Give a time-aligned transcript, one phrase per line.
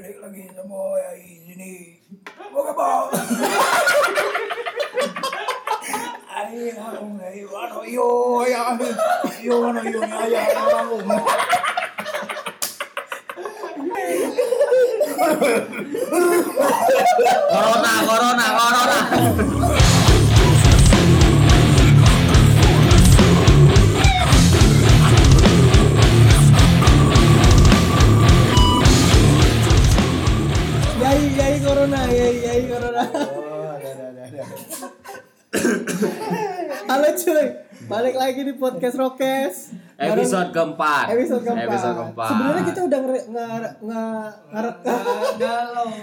[0.00, 1.72] balik lagi sama ya di sini.
[2.56, 3.12] Oke, Bang.
[6.24, 8.80] Ay, ano ay, ano yo, ya,
[9.44, 11.04] yo, ano yo, ya, ya, ano.
[17.52, 19.99] Corona, corona, corona.
[37.00, 37.48] Halo cuy,
[37.88, 39.72] balik lagi di podcast Rokes.
[40.04, 41.08] Episode keempat.
[41.16, 41.64] episode keempat.
[41.64, 42.28] Episode keempat.
[42.28, 43.48] Sebenarnya kita udah nge nge
[43.80, 44.04] nge
[44.52, 45.00] ngerekam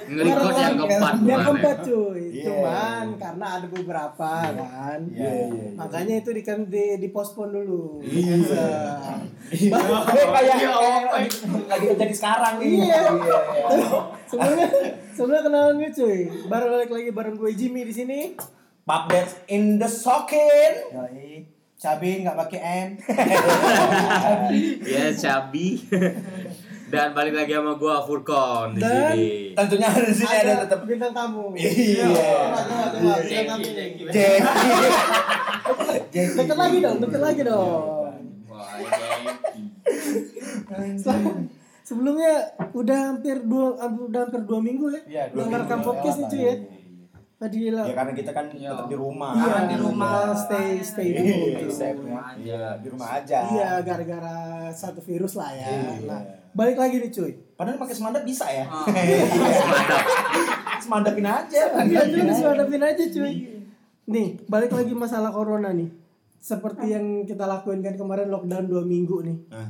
[0.10, 2.22] Nge-record yang keempat Yang keempat cuy.
[2.34, 2.46] Iya.
[2.50, 5.00] Cuman karena ada beberapa kan.
[5.14, 5.70] Iya, iya, iya.
[5.78, 8.02] Makanya itu di di, di postpone dulu.
[8.02, 8.34] Iya.
[9.54, 10.58] Kayak
[11.70, 12.90] lagi terjadi sekarang nih.
[12.90, 13.02] Iya.
[14.34, 14.68] sebelumnya
[15.14, 16.20] sebelumnya kenalan nih cuy.
[16.50, 18.22] Baru balik lagi bareng gue Jimmy di sini.
[18.88, 20.88] Pub dance in the socket.
[20.90, 21.44] Yoi.
[21.78, 22.90] Cabai nggak pakai N.
[24.88, 25.78] Ya, Cabi.
[26.88, 29.52] Dan balik lagi sama gua Furkon di sini.
[29.54, 31.52] Tentunya di sini ada tetap bintang tamu.
[31.54, 32.08] Iya.
[34.08, 34.40] Jackie.
[36.10, 37.84] Deket lagi dong, deket lagi dong.
[40.98, 41.46] Selama-
[41.84, 42.34] Sebelumnya
[42.76, 45.02] udah hampir dua udah hampir dua minggu ya.
[45.08, 46.48] Iya, Udah dua minggu podcast lewat cuy lah.
[46.52, 46.56] ya.
[47.38, 47.86] Tadi lah.
[47.86, 49.38] Ya karena kita kan tetap di rumah.
[49.38, 50.34] Iya, di rumah.
[50.34, 51.30] Stay stay dulu.
[51.30, 51.86] Iya, gitu.
[52.02, 52.26] rumah.
[52.34, 53.38] Iya, di rumah aja.
[53.54, 54.38] Iya, gara-gara
[54.74, 55.70] satu virus lah ya.
[55.70, 56.10] Iya.
[56.10, 56.22] Nah,
[56.58, 57.32] balik lagi nih cuy.
[57.54, 58.66] Padahal pakai semandap bisa ya.
[59.70, 60.04] Mantap.
[60.82, 61.64] Semandapin aja.
[61.86, 63.34] Iya, cuma diselamatin aja cuy.
[64.10, 65.94] Nih, balik lagi masalah corona nih.
[66.42, 69.38] Seperti yang kita lakuin kan kemarin lockdown dua minggu nih.
[69.54, 69.70] Nah,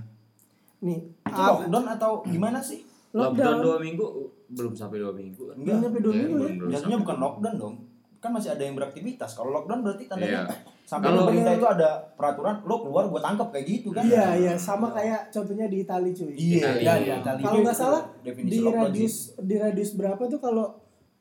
[0.77, 2.85] Nih, itu ah, lockdown atau gimana sih?
[3.11, 3.65] Lockdown lockdown.
[3.65, 4.07] dua minggu
[4.49, 5.41] belum sampai dua minggu.
[5.45, 5.55] kan?
[5.57, 6.49] Belum sampai dua Ya, minggu ya.
[6.69, 7.01] Jatuhnya sampai.
[7.01, 7.75] bukan lockdown dong.
[8.17, 9.29] Kan masih ada yang beraktivitas.
[9.31, 10.55] Kalau lockdown berarti tandanya Iya.
[10.83, 14.03] sampai Kalau- pemerintah itu ada peraturan lo keluar gua tangkap kayak gitu kan.
[14.03, 16.31] Iya, iya, sama kayak contohnya di Itali cuy.
[16.31, 17.15] Iya, iya, iya.
[17.21, 20.65] Kalau nggak salah Definisi di radius di radius berapa tuh kalau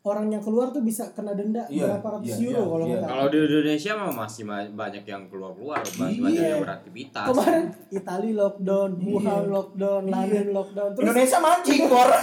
[0.03, 2.87] orang yang keluar tuh bisa kena denda Iya, berapa ratus iya, euro iya, kalau iya.
[2.87, 3.11] nggak salah.
[3.13, 6.49] Kalau di Indonesia mah masih ma- banyak yang keluar-keluar, masih banyak Iya.
[6.49, 7.27] yang beraktivitas.
[7.27, 9.51] Kemarin Itali lockdown, Wuhan Iya.
[9.51, 12.09] lockdown, London lockdown, terus Indonesia mancing kor.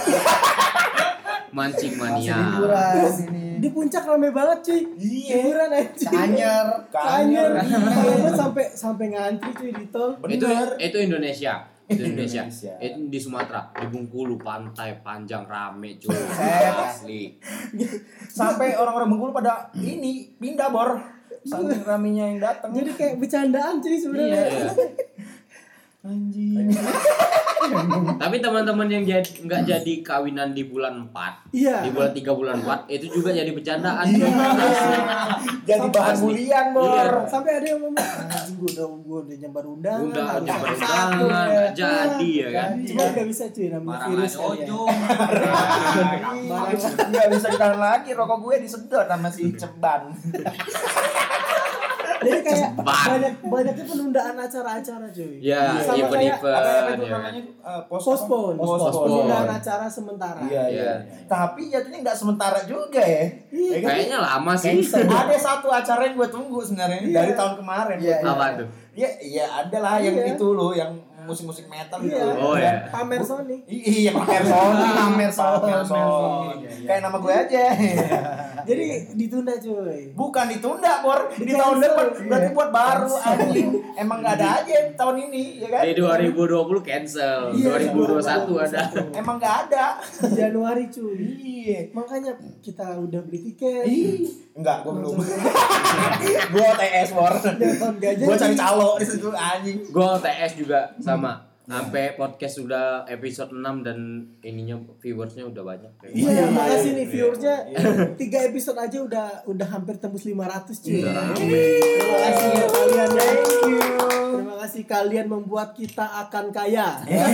[1.54, 2.58] Mancing mania.
[3.54, 4.80] di puncak rame banget cuy.
[4.98, 5.34] Iya.
[5.40, 6.08] Hiburan aja.
[6.10, 7.50] Kanyer, Kanyer.
[7.56, 8.20] kanyer.
[8.20, 10.18] Nggak sampai sampai ngantri cuy di tol.
[10.26, 10.44] Itu
[10.82, 11.64] itu Indonesia.
[11.86, 12.42] Itu Indonesia.
[12.44, 12.74] Indonesia.
[12.82, 16.12] Itu di Sumatera, di Bengkulu pantai panjang rame cuy.
[16.12, 16.68] Eh.
[16.68, 17.22] Asli.
[18.28, 20.98] Sampai orang-orang Bengkulu pada ini pindah bor.
[21.44, 22.72] Saking raminya yang datang.
[22.72, 24.44] Jadi kayak bercandaan cuy sebenarnya.
[24.48, 24.68] Iya.
[26.08, 26.68] Anjing.
[28.22, 31.76] Tapi teman-teman yang jadi nggak jadi kawinan di bulan 4 Iya.
[31.80, 34.04] di bulan 3 bulan 4 itu juga jadi bercandaan.
[34.06, 34.28] Iya.
[35.64, 36.88] Jadi bahan bulian bor.
[36.90, 37.24] Iya.
[37.26, 37.96] Sampai ada yang ngomong,
[38.54, 41.64] gue udah gue udah nyambar undangan, Udah satu, undangan, ya.
[41.72, 42.70] jadi ya kan.
[42.82, 44.66] Cuma nggak bisa cuy namanya virus ya.
[46.44, 50.02] Barang- Nggak bisa ditahan lagi rokok gue disedot sama si ceban.
[52.24, 53.06] Jadi kayak Cepat.
[53.06, 55.32] banyak banyaknya penundaan acara-acara cuy.
[55.38, 57.20] Ya, Sama kayak event-event Apa itu ya kan.
[57.20, 57.42] namanya?
[57.84, 58.56] Pos- Postpone?
[58.56, 59.04] Postpone.
[59.04, 60.40] penundaan acara sementara.
[60.42, 60.82] Iya iya.
[60.82, 60.92] Iya.
[61.24, 63.24] Tapi jatuhnya nggak sementara juga ya.
[63.48, 63.70] Iya.
[63.70, 63.88] Ya kan?
[63.90, 64.74] Kayaknya lama sih.
[65.04, 67.14] Ada satu acara yang gue tunggu sebenarnya Iya.
[67.14, 67.96] dari tahun kemarin.
[67.98, 68.68] Iya, Gua Apa tuh?
[68.94, 70.32] Iya iya ada lah yang Iya.
[70.32, 70.92] itu loh yang
[71.24, 72.14] musik-musik metal gitu.
[72.14, 72.36] Iya.
[72.36, 72.84] Oh, iya.
[72.86, 73.56] Pamer Sony.
[73.64, 75.82] I- Iya pamer Sony, pamer Sony, Pamer.
[75.82, 76.48] Sony.
[76.84, 77.64] Kayak nama gue aja.
[78.64, 80.00] Jadi ditunda cuy.
[80.12, 81.20] Bukan ditunda, Bor.
[81.36, 82.56] Di Di tahun depan berarti Iya.
[82.56, 83.68] buat baru anjing.
[83.94, 85.82] Emang nggak ada aja tahun ini, ya kan?
[85.86, 88.82] Di 2020 cancel, Iya, 2021 ada.
[89.14, 89.84] Emang nggak ada.
[90.32, 91.16] Januari cuy.
[91.38, 91.80] Iya.
[91.92, 93.84] Makanya kita udah beli tiket.
[94.54, 95.14] Enggak, gue belum.
[96.52, 97.34] gue OTS, Bor.
[98.00, 99.78] Gue cari calo di situ anjing.
[99.88, 101.53] Gue TS juga sama.
[101.64, 103.98] Sampai podcast sudah episode 6 dan
[104.44, 105.92] ininya viewersnya udah banyak.
[106.12, 107.12] Iya, Iya, makasih iya, nih iya.
[107.16, 107.56] viewersnya.
[108.20, 111.00] Tiga episode aja udah udah hampir tembus 500 cuy.
[111.00, 111.64] Udah rame.
[111.80, 113.08] Terima kasih ya kalian.
[113.16, 113.80] Thank you.
[114.36, 117.00] Terima kasih kalian membuat kita akan kaya.
[117.08, 117.24] Iya.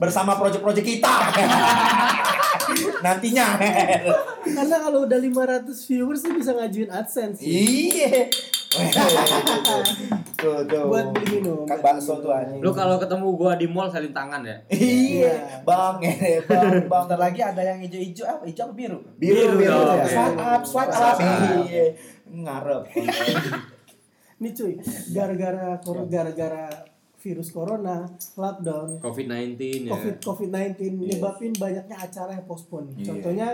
[0.00, 1.14] Bersama proyek-proyek kita.
[3.04, 3.60] Nantinya.
[4.40, 7.44] Karena kalau udah 500 viewers sih bisa ngajuin AdSense.
[7.44, 8.32] Iya.
[10.40, 10.84] Tuh, tuh.
[10.88, 11.68] Buat beli minum.
[11.68, 12.64] Kan bakso tuh anjing.
[12.64, 14.56] Lu kalau ketemu gua di mall saling tangan ya.
[14.72, 17.02] Iya, bang, eh, bang, bang.
[17.08, 18.42] Bentar lagi ada yang hijau-hijau apa?
[18.48, 18.98] Hijau apa biru?
[19.20, 19.76] Biru, Biru biru.
[19.76, 20.00] dong.
[20.00, 20.56] ya.
[20.56, 21.14] Up, swipe up.
[21.14, 21.18] Up.
[21.68, 21.84] Iya.
[22.24, 22.82] Ngarep.
[24.40, 24.72] Nih cuy,
[25.12, 25.76] gara-gara
[26.08, 26.64] gara-gara
[27.20, 29.92] virus corona, lockdown, COVID-19 ya.
[29.92, 30.48] covid covid
[30.80, 32.88] 19 nyebabin banyaknya acara yang postpone.
[32.96, 33.12] Iya.
[33.12, 33.48] Contohnya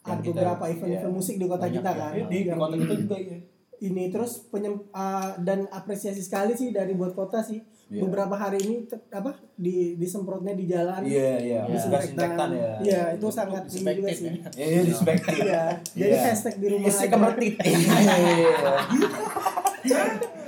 [0.00, 1.18] Yang ada beberapa event-event iya.
[1.18, 1.98] musik di kota Banyak kita ya.
[1.98, 2.12] kan.
[2.14, 3.38] Di, di yang kota kita juga ya.
[3.80, 8.06] Ini terus penyem, uh, dan apresiasi sekali sih dari buat kota sih Iya.
[8.06, 11.60] beberapa hari ini te- apa di disemprotnya di jalan Iya, iya.
[11.66, 12.06] disinfektan.
[12.06, 12.72] Disinfektan ya.
[12.78, 14.24] Iya, itu sangat ini juga sih.
[14.24, 14.32] ya.
[14.54, 15.34] Iya, iya, disinfektan.
[15.34, 16.22] Iya, jadi Iya.
[16.22, 17.10] hashtag di rumah Isi aja.
[17.10, 17.54] kemertit.
[19.80, 20.02] Iya.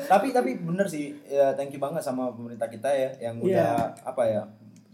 [0.04, 3.48] tapi tapi bener sih ya thank you banget sama pemerintah kita ya yang Iya.
[3.48, 3.72] udah
[4.04, 4.42] apa ya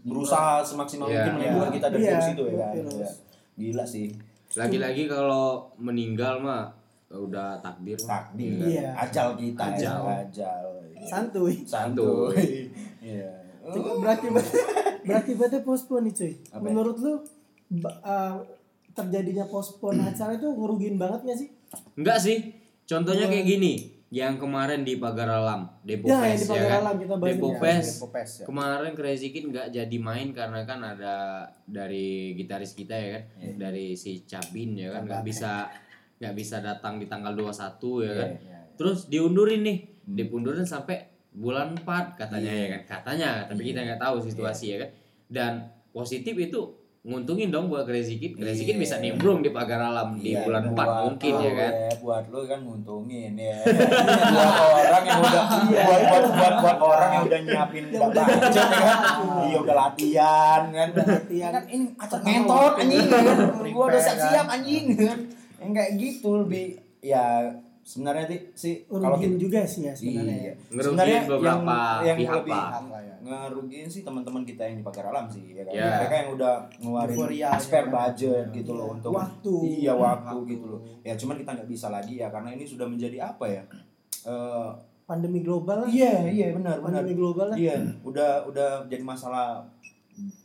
[0.01, 1.27] berusaha semaksimal Iya.
[1.27, 2.73] mungkin melindungi kita dari Iya, virus itu ya kan.
[2.73, 3.09] Iya.
[3.53, 4.07] gila sih
[4.49, 6.73] Lagi-lagi kalau meninggal mah
[7.11, 7.97] udah takdir.
[7.97, 8.93] takdir Iya.
[8.95, 9.99] ajal kita Ajal.
[9.99, 10.65] ya ajal
[11.01, 11.55] Santuy.
[11.63, 12.69] santuy
[12.99, 13.31] iya
[13.65, 14.27] Itu berarti
[15.07, 16.33] berarti berarti postpone nih cuy.
[16.49, 16.65] Apa ya?
[16.65, 18.35] Menurut lu uh,
[18.91, 21.49] terjadinya postpone acara itu ngerugiin banget gak sih?
[21.93, 22.37] Enggak sih.
[22.83, 23.73] Contohnya kayak gini,
[24.09, 26.79] yang kemarin di Pagar Alam, Depo Ya, Fest, di Pagar kan?
[26.83, 27.59] Alam kita bahas Depo ini.
[27.59, 27.91] Fest.
[27.93, 28.45] Depo Fest, ya.
[28.45, 31.15] Kemarin Crazy Kid nggak jadi main karena kan ada
[31.63, 33.53] dari gitaris kita ya kan, Iya.
[33.55, 35.69] dari si Cabin ya kan nggak bisa
[36.19, 37.47] nggak bisa datang di tanggal 21
[38.01, 38.29] ya Iya, kan.
[38.29, 38.59] iya, iya.
[38.75, 40.15] Terus diundurin nih, Hmm.
[40.15, 40.99] diundurin sampai
[41.31, 42.61] bulan 4 katanya Iya.
[42.61, 42.81] ya kan.
[42.89, 44.89] Katanya, tapi kita nggak tahu situasi ya kan.
[45.27, 45.51] Dan
[45.89, 46.61] positif itu
[46.99, 48.35] nguntungin dong buat Crazy Kid.
[48.35, 48.81] Crazy Kid Iya.
[48.81, 51.73] bisa nimbrung di Pagar Alam di Iya, bulan 4 buat mungkin ya kan.
[51.99, 57.23] buat lu kan nguntungin ya buat orang yang udah buat buat buat buat orang yang
[57.25, 58.97] udah nyiapin budget ya kan
[59.41, 61.51] iya udah latihan kan latihan.
[61.53, 63.37] kan ini Pertama mentor anjing kan
[63.69, 64.55] gua udah siap kan.
[64.55, 65.19] anjing kan
[65.61, 66.65] kayak gitu lebih
[66.99, 67.47] ya
[67.81, 70.35] sebenarnya sih kalau kita juga sih ya sebenarnya.
[70.35, 70.53] Iya.
[70.69, 70.81] ya.
[70.83, 72.71] Sebenarnya beberapa yang, yang pihak lebih lah.
[73.19, 75.73] ngerugiin sih teman-teman kita yang di Pagar Alam sih ya kan.
[75.73, 75.89] Ya.
[75.99, 77.91] Mereka yang udah ngeluarin Euforia, spare ya.
[77.91, 78.79] budget gitu Iya.
[78.79, 79.53] loh untuk Waktu.
[79.77, 80.49] Iya, waktu Waktu.
[80.49, 80.81] gitu loh.
[81.01, 83.63] Ya cuman kita nggak bisa lagi ya karena ini sudah menjadi apa ya?
[84.25, 84.69] Eh
[85.03, 85.89] Pandemi global lah.
[85.89, 87.01] iya, iya benar benar.
[87.01, 87.57] Pandemi global lah.
[87.57, 89.65] Iya, udah udah jadi masalah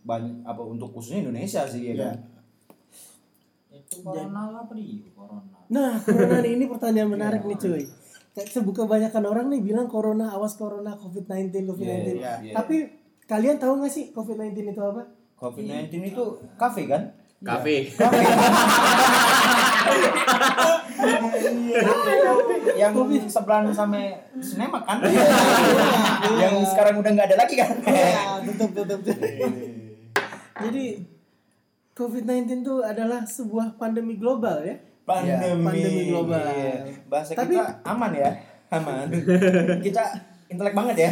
[0.03, 2.01] banyak apa untuk khususnya Indonesia sih ya Iya.
[2.01, 2.15] kan.
[4.03, 5.13] Corona apa nih?
[5.15, 5.55] Corona.
[5.71, 7.85] Nah, corona nih, ini pertanyaan menarik nih cuy.
[8.35, 11.87] Kayak sebuka kebanyakan orang nih bilang corona, awas corona, COVID-19, COVID-19.
[11.87, 12.55] Iya, iya, iya.
[12.57, 12.91] Tapi
[13.31, 15.07] kalian tahu nggak sih COVID-19 itu apa?
[15.39, 16.25] COVID-19 itu
[16.59, 17.15] kafe kan?
[17.45, 17.93] Kafe.
[22.75, 22.95] yang
[23.29, 24.01] sebelahan sama
[24.41, 24.99] sinema kan
[26.41, 27.71] yang sekarang udah nggak ada lagi kan
[28.47, 29.19] tutup, tutup, tutup.
[30.65, 30.85] Jadi
[31.95, 34.77] COVID-19 itu adalah sebuah pandemi global ya.
[35.07, 36.43] pandemi pandemi global.
[36.43, 36.75] Iya.
[37.07, 38.31] bahasa Tapi- kita aman ya
[38.73, 39.07] aman
[39.87, 40.05] kita
[40.51, 41.11] intelek banget ya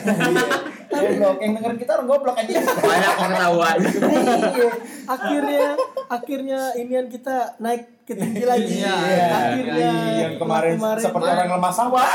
[0.92, 3.76] goblok yang dengerin kita orang goblok aja Banyak pengetahuan.
[3.80, 4.68] Iya.
[5.08, 5.64] Akhirnya
[6.10, 8.82] akhirnya inian kita naik ke tinggi lagi.
[8.84, 8.96] Iya.
[9.32, 9.90] Akhirnya
[10.20, 12.08] yang kemarin, kemarin seperti orang lemah sawah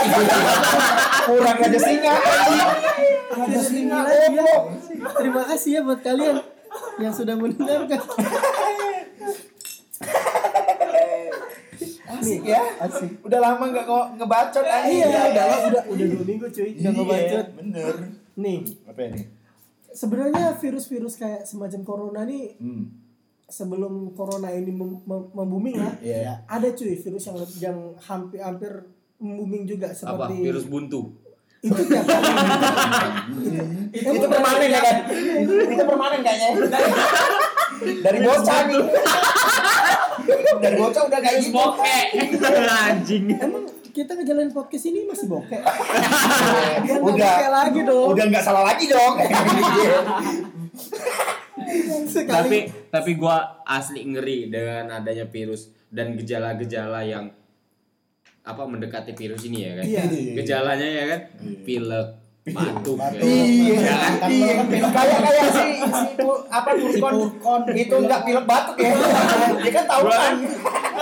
[1.25, 2.15] kurang aja singa
[3.33, 4.55] akhirnya tinggi lagi ya.
[5.17, 6.37] Terima kasih ya buat kalian
[6.97, 8.01] yang sudah mendengarkan.
[12.07, 16.47] asik ya asik udah lama nggak ngo- ngebacot aja Iya, udah udah udah dua minggu
[16.47, 17.47] cuy, Iya, nggak ngebacot.
[17.53, 17.93] bener
[18.37, 19.21] Nih, apa ini
[19.89, 22.83] sebenarnya virus-virus kayak semacam corona nih hmm.
[23.43, 26.33] sebelum corona ini mem- mem- membuming ya, Iya.
[26.45, 28.71] ada cuy virus yang yang hampir hampir
[29.17, 29.97] membuming juga Apa?
[29.97, 31.01] seperti Virus buntu.
[31.57, 33.09] Itu tiap hari.
[33.97, 34.95] itu, itu permanen ya kan?
[35.45, 36.49] Itu permanen kayaknya.
[37.77, 38.59] Dari bocah.
[38.69, 38.83] nih
[40.59, 41.59] dari bocah udah kayak gitu.
[42.67, 43.23] Anjing.
[43.37, 45.57] Emang kita ngejalanin podcast ini masih bokeh?
[46.85, 47.33] Nggak udah.
[47.37, 48.07] bokeh lagi dong.
[48.13, 49.15] udah nggak salah lagi dong.
[52.27, 52.57] Tapi
[52.93, 57.33] tapi gua asli ngeri dengan adanya virus dan gejala-gejala yang
[58.47, 59.83] apa mendekati virus ini ya kan.
[59.83, 60.03] Iya.
[60.33, 61.19] Gejalanya ya kan?
[61.67, 62.07] Pilek,
[62.47, 63.19] batuk ya.
[63.19, 63.75] iya.
[63.75, 64.29] Ya kan?
[64.31, 64.53] iya.
[64.87, 68.91] Kayak kayak si si pu- apa purkon itu nggak pilek batuk ya?
[69.59, 70.35] Dia kan tahu kan kan.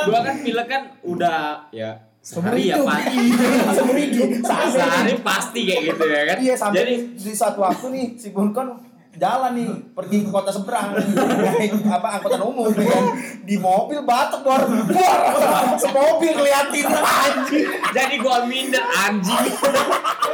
[0.09, 1.91] gua kan pilek kan udah ya
[2.25, 4.41] sehari ya pasti hidup.
[4.73, 6.37] Sehari pasti kayak gitu ya kan.
[6.41, 8.73] iya sampai Jadi di suatu waktu nih si purkon
[9.15, 10.95] jalan nih pergi ke kota seberang.
[10.95, 13.05] Naik apa angkutan umum ya kan?
[13.47, 14.61] Di mobil batuk bor.
[14.67, 15.19] Bor!
[15.81, 17.67] Semobil ngeliatin anjing.
[17.95, 19.45] Jadi gua minder anjing.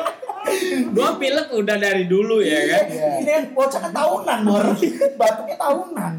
[0.98, 2.86] gua pilek udah dari dulu ya kan.
[3.22, 4.66] ini kan bocah kan tahunan bor.
[5.18, 6.14] Batuknya tahunan.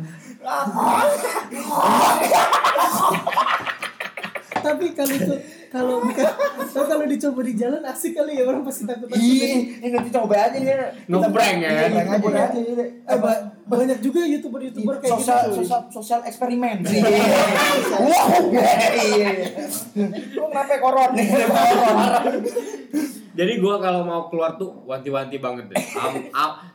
[4.63, 5.35] Tapi kalau itu
[5.73, 6.05] kalau
[6.77, 9.17] tapi kalau dicoba di jalan asik kali ya orang pasti takut takut.
[9.17, 10.77] Iya, ini nanti coba aja nih.
[11.09, 11.89] Nge-prank ya kan?
[11.89, 12.61] Kita coba aja.
[12.85, 15.49] Eh, ba- banyak juga youtuber youtuber kayak sosial, gitu.
[15.49, 15.65] cuy.
[15.65, 16.85] sosial, sosial eksperimen.
[16.85, 18.29] Wow,
[19.17, 19.31] iya.
[20.37, 21.27] Lu kenapa koron nih?
[21.49, 22.25] Koron.
[23.33, 25.81] Jadi gua kalau mau keluar tuh wanti-wanti banget deh.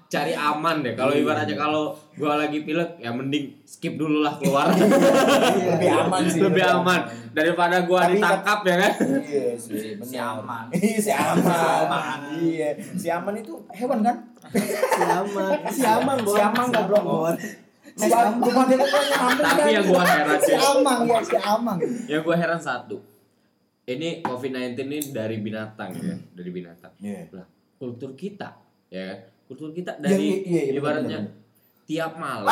[0.08, 0.96] Cari aman deh.
[0.96, 4.72] Kalau ibaratnya kalau gua lagi pilek ya mending skip dulu lah keluar.
[4.72, 8.94] lebih aman sih Lebih aman daripada gua Tapi- ditangkap ya kan.
[9.20, 10.00] iya sih.
[10.08, 10.66] Si aman.
[10.72, 16.36] Iya, si aman iya si aman itu hewan kan Si Amang, si Amang, Bor.
[16.36, 17.36] Si Amang, goblok,
[17.98, 18.56] si aman nyambung
[19.44, 19.68] Tapi kan?
[19.68, 22.98] yang gua heran si sih, amang ya si amang yang gua heran satu.
[23.84, 26.92] Ini COVID-19 ini dari binatang ya, dari binatang.
[27.00, 27.28] Iya.
[27.34, 28.56] Lah, kultur kita
[28.88, 29.20] ya kan?
[29.48, 31.20] Kultur kita Iya, dari iya, iya, iya, ibaratnya
[31.84, 32.52] tiap malam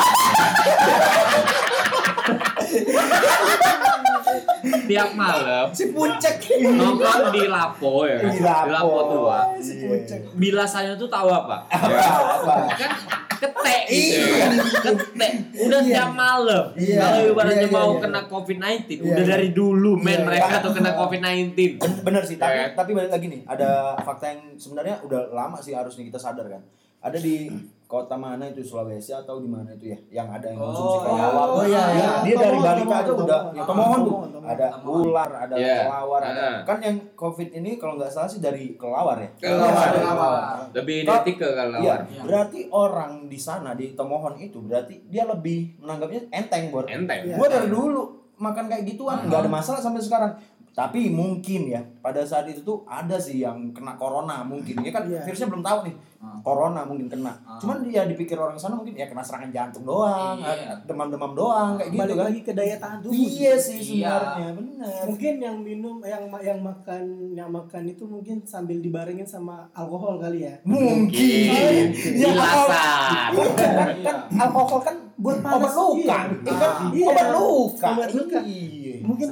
[4.86, 8.32] tiap malam si puncak nongkrong di Lapo ya kan?
[8.32, 8.98] Di Lapo.
[9.06, 9.86] tua si Iya.
[9.86, 12.92] puncak bilasannya tuh tahu apa apa kan
[13.36, 14.52] ketek gitu ya kan?
[14.82, 15.92] ketek udah Iya.
[15.92, 16.96] tiap malam Iya.
[16.98, 18.00] kalau ibaratnya Iya, iya, mau iya.
[18.00, 19.30] kena COVID-19 Iya, udah iya.
[19.30, 20.64] dari dulu men Iya, mereka iya.
[20.64, 22.66] tuh kena COVID-19 Ben- bener sih tapi Ya.
[22.72, 26.64] tapi balik lagi nih ada fakta yang sebenarnya udah lama sih harusnya kita sadar kan
[26.98, 27.48] ada di
[27.84, 31.46] kota mana itu Sulawesi atau di mana itu ya yang ada yang konsumsi Oh, kelawar
[31.52, 32.10] oh iya, iya.
[32.20, 33.54] dia dari Tomohon, balita Tomohon, aja udah Tomohon.
[33.54, 34.44] ya, tomohon tuh Tomohon, Tomohon.
[34.48, 35.78] ada ular ada Iya.
[35.80, 36.56] kelawar ada Ah.
[36.64, 39.70] kan yang covid ini kalau nggak salah sih dari kelawar ya Kelawar.
[39.86, 40.42] Iya, Kelawar.
[40.72, 45.78] lebih identik ke Iya, kelawar berarti orang di sana di Tomohon itu berarti dia lebih
[45.78, 46.84] menanggapnya enteng bor.
[46.86, 47.36] enteng Iya.
[47.36, 48.02] Gue dari dulu
[48.36, 50.34] makan kayak gituan nggak ada masalah sampai sekarang.
[50.76, 55.08] Tapi mungkin ya pada saat itu tuh ada sih yang kena corona mungkin ya kan
[55.08, 55.24] Iya.
[55.24, 56.36] virusnya belum tahu nih Ah.
[56.38, 57.32] corona mungkin kena.
[57.40, 57.56] Ah.
[57.56, 60.76] Cuman dia dipikir orang sana mungkin ya kena serangan jantung doang, Iya.
[60.84, 62.24] demam-demam doang kayak gitu Balik kan.
[62.26, 63.16] lagi ke daya tahan tubuh.
[63.16, 64.12] Iya sih Iya.
[64.12, 64.92] sebenarnya benar.
[65.06, 67.02] Mungkin yang minum yang yang makan
[67.32, 70.54] yang makan itu mungkin sambil dibarengin sama alkohol kali ya.
[70.62, 71.88] Mungkin.
[72.14, 75.96] Ya, bilasan kan, kan alkohol kan Buat obat panas, luka.
[75.96, 76.18] iya.
[76.44, 76.72] Iya kan?
[76.92, 77.06] Iya.
[77.08, 77.88] Obat luka.
[77.90, 78.38] Obat luka.
[78.42, 78.94] Iya.
[79.00, 79.28] Mungkin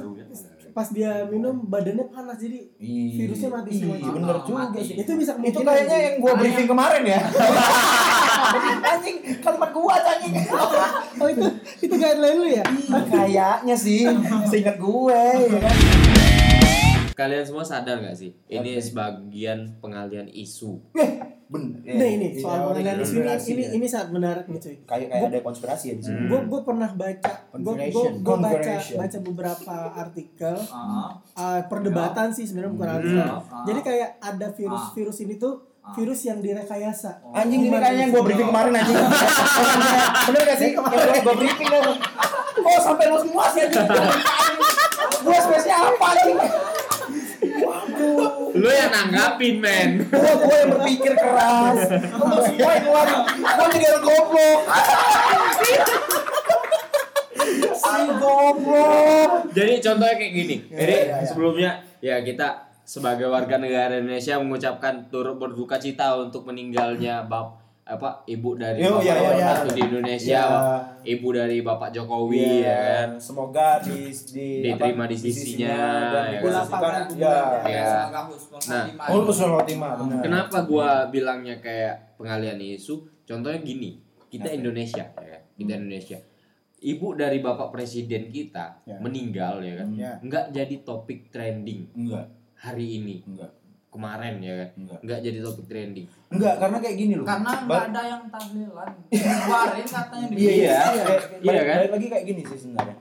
[0.75, 3.23] pas dia minum badannya panas jadi Iya.
[3.23, 3.95] virusnya mati semua.
[3.95, 4.79] Iya, bener Ah, juga mati.
[4.83, 4.95] sih.
[4.99, 7.19] itu bisa Itu kayaknya yang gua briefing kemarin ya.
[8.91, 10.35] anjing, kalimat gua anjing.
[11.15, 11.45] oh itu
[11.79, 12.65] itu guideline lu ya
[13.07, 14.03] Kayaknya sih,
[14.45, 15.75] seingat gue ya kan.
[17.15, 20.75] Kalian semua sadar gak sih ini sebagian pengalian isu
[21.45, 21.77] Bener.
[21.85, 23.69] nah ini soal pengalian isu ini ini ya.
[23.73, 26.25] ini sangat menarik nih cuy kayak kayak ada konspirasi ya di sini.
[26.25, 32.73] Gue gue pernah baca gue gue gue baca baca beberapa artikel uh, perdebatan sih sebenarnya
[32.73, 32.97] bukan Hmm.
[32.97, 33.63] artikel Ah.
[33.63, 34.91] jadi kayak ada virus Ah.
[34.91, 35.53] virus ini tuh
[35.93, 38.97] virus yang direkayasa Anjing ini kayaknya yang gua briefing kemarin anjing.
[40.27, 40.69] Bener gak sih?
[40.73, 40.89] Gua-
[41.21, 41.83] gua briefing kan.
[42.57, 43.69] Oh sampai lu semua sih.
[45.21, 46.37] Gua spesial apa anjing?
[48.55, 51.79] Lu yang nanggapin men Gua gua yang berpikir keras.
[51.91, 53.07] Kamu semua yang keluar.
[53.35, 54.59] Gua jadi orang goblok.
[57.75, 59.31] Si goblok.
[59.53, 60.55] Jadi contohnya kayak gini.
[60.71, 61.25] Ya, Jadi ya, ya.
[61.27, 61.71] sebelumnya
[62.01, 62.47] ya kita
[62.85, 68.97] sebagai warga negara Indonesia mengucapkan turut berduka cita untuk meninggalnya bap apa ibu dari Yo,
[68.97, 69.75] bapak ya, nomor ya, satu ya.
[69.77, 70.45] di Indonesia, Ya.
[71.05, 73.09] ibu dari bapak Jokowi ya kan.
[73.21, 77.05] Semoga di, di Diterima apa, di sisinya, ya kan?
[77.13, 77.29] ya.
[77.69, 78.09] Ya.
[78.65, 78.85] Nah.
[79.13, 79.29] Oh.
[80.17, 83.05] Kenapa gua bilangnya kayak pengalian isu?
[83.21, 84.01] Contohnya gini,
[84.33, 84.49] kita.
[84.49, 85.41] Indonesia ya kan?
[85.53, 86.17] Kita Indonesia.
[86.75, 88.97] Ibu dari bapak presiden kita Ya.
[88.97, 89.87] meninggal ya kan.
[89.93, 90.17] Ya.
[90.25, 93.21] Nggak jadi topik trending Enggak, hari ini.
[93.25, 93.53] enggak,
[93.95, 94.69] Kemarin ya kan.
[94.75, 94.99] enggak.
[95.01, 96.07] Nggak jadi topik trending.
[96.27, 97.23] Enggak, karena kayak gini loh.
[97.23, 98.91] Karena Ba- nggak ada yang tahlilan.
[99.09, 100.75] Kemarin katanya di Iya, iya.
[100.91, 101.05] Iya.
[101.41, 101.75] Iya, kan?
[101.79, 102.95] balik lagi kayak gini sih sebenarnya.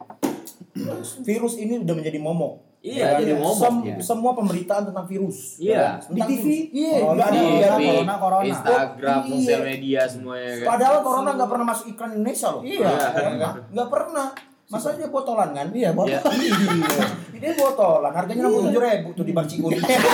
[1.21, 2.55] Virus ini udah menjadi momok.
[2.79, 3.41] Iya, Ya, jadi ya.
[3.41, 3.97] momok, Sem- ya.
[3.99, 5.57] Semua pemberitaan tentang virus.
[5.57, 5.73] Iya.
[5.73, 6.47] Ya, tentang Di TV.
[6.71, 7.41] Iya, Corona, nggak ada
[7.81, 8.45] corona, corona.
[8.45, 9.31] Instagram, Iya.
[9.33, 10.67] sosial media semuanya kan.
[10.69, 12.63] Padahal corona nggak pernah masuk iklan Indonesia loh.
[12.63, 12.85] Iya.
[12.85, 13.55] Ya kan?
[13.73, 14.29] Nggak pernah.
[14.75, 15.67] Masa dia botolan kan?
[15.71, 16.33] Iya, botol.
[16.35, 16.51] Iya.
[16.51, 17.07] Iya.
[17.35, 19.77] Dia botolan, harganya enam puluh tujuh ribu tuh di bar Cikuni.
[19.77, 19.99] Iya.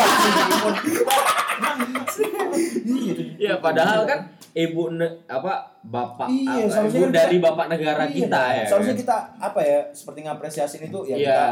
[3.41, 4.19] Iya, padahal kan
[4.53, 8.43] ibu ne- apa bapak Iya, apa, seharusnya ibu kan dari kita- bapak negara Iya, kita
[8.53, 8.65] ya.
[8.67, 11.47] Seharusnya kita apa ya seperti ngapresiasiin itu ya Iya, kita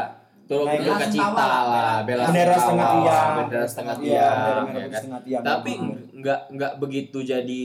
[0.45, 4.49] turut naik berduka cita lah, bela bendera sungkawa, setengah tiang, bendera setengah Iya, tiang, bendera
[4.49, 4.99] ya merah kan?
[4.99, 5.43] setengah tiang.
[5.43, 5.71] Tapi
[6.19, 7.61] nggak nggak begitu jadi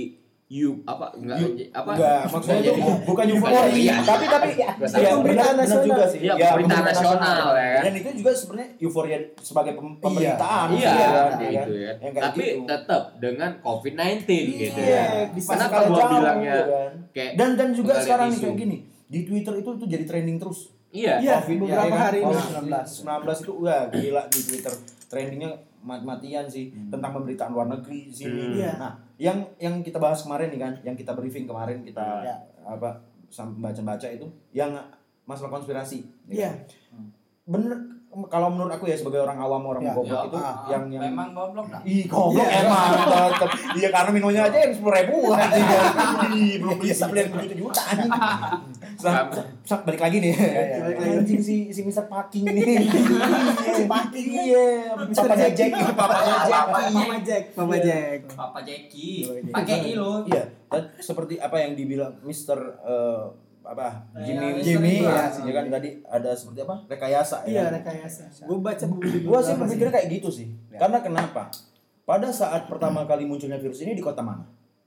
[0.46, 3.94] you apa nggak Yu- apa enggak, maksudnya itu jadi- bukan euforia, euforia.
[3.98, 4.92] tapi tapi ya salah.
[4.92, 5.84] benar Pemberitaan nasional.
[5.84, 6.18] juga sih.
[6.20, 7.82] Iya, Ya, pemberitaan nasional, ya kan?
[7.82, 10.68] Dan itu juga sebenarnya euforia sebagai pem- pemerintahan.
[10.70, 11.80] Iya, kan, kayak ya gitu kan?
[11.80, 11.92] ya.
[11.96, 12.60] Yang kayak Tapi gitu.
[12.66, 14.20] tetap dengan COVID-19
[14.54, 15.04] gitu Iya, ya.
[15.28, 16.92] bisa Kenapa skala gua bilangnya ya kan?
[17.10, 18.44] kayak dan dan juga sekarang nih isu.
[18.44, 20.60] kayak gini di Twitter itu tuh jadi trending terus.
[20.90, 21.14] Iya.
[21.18, 22.04] Iya, Covid ya, beberapa ya kan?
[22.04, 22.30] hari ini.
[22.30, 24.72] Covid 19 itu wah gila di Twitter
[25.14, 28.34] trendingnya mat-matian sih tentang pemberitaan luar negeri sini.
[28.42, 28.58] Hmm.
[28.58, 28.72] Iya.
[28.74, 32.34] Nah, yang yang kita bahas kemarin nih kan, yang kita briefing kemarin kita Ya.
[32.66, 32.98] apa
[33.54, 34.74] baca-baca itu yang
[35.22, 36.02] masalah konspirasi.
[36.26, 36.50] ya Iya.
[36.90, 37.06] kan?
[37.44, 37.78] bener
[38.24, 39.92] kalau menurut aku ya sebagai orang awam orang Ya.
[39.92, 41.80] goblok Ya, itu ah, yang yang memang goblok dah.
[41.82, 42.90] Ih, goblok emang
[43.32, 43.50] tetep.
[43.74, 45.66] Iya karena minumnya aja yang sepuluh ribu anjing.
[46.30, 48.12] Ih, belum beli sebeli yang tujuh juta anjing.
[48.94, 50.32] Sa- sa- sa- balik lagi nih.
[50.32, 51.16] Balik lagi.
[51.18, 52.86] Anjing si si Mister Parking nih.
[53.72, 54.66] Si Parking iya.
[54.96, 55.26] Mr.
[55.26, 55.74] Papanya Jackie.
[55.74, 56.54] Jack, papanya Jack.
[56.54, 57.84] Papa Jack, Papa Iya.
[57.84, 58.20] Jack.
[58.30, 58.58] Papa.
[58.64, 59.26] Iya.
[59.50, 60.12] Pakai i lo.
[60.24, 63.22] Iya, dan seperti apa yang dibilang Mister eh,
[63.64, 65.24] apa Jimmy Jimmy, Jimmy ya.
[65.26, 67.72] ya, kan tadi ada seperti apa rekayasa Iya, ya.
[67.74, 68.28] rekayasa.
[68.40, 68.84] Gue baca
[69.24, 70.52] Gua sih berpikir kayak gitu sih.
[70.70, 71.48] Karena kenapa?
[72.04, 74.44] Pada saat pertama kali munculnya virus ini di kota mana?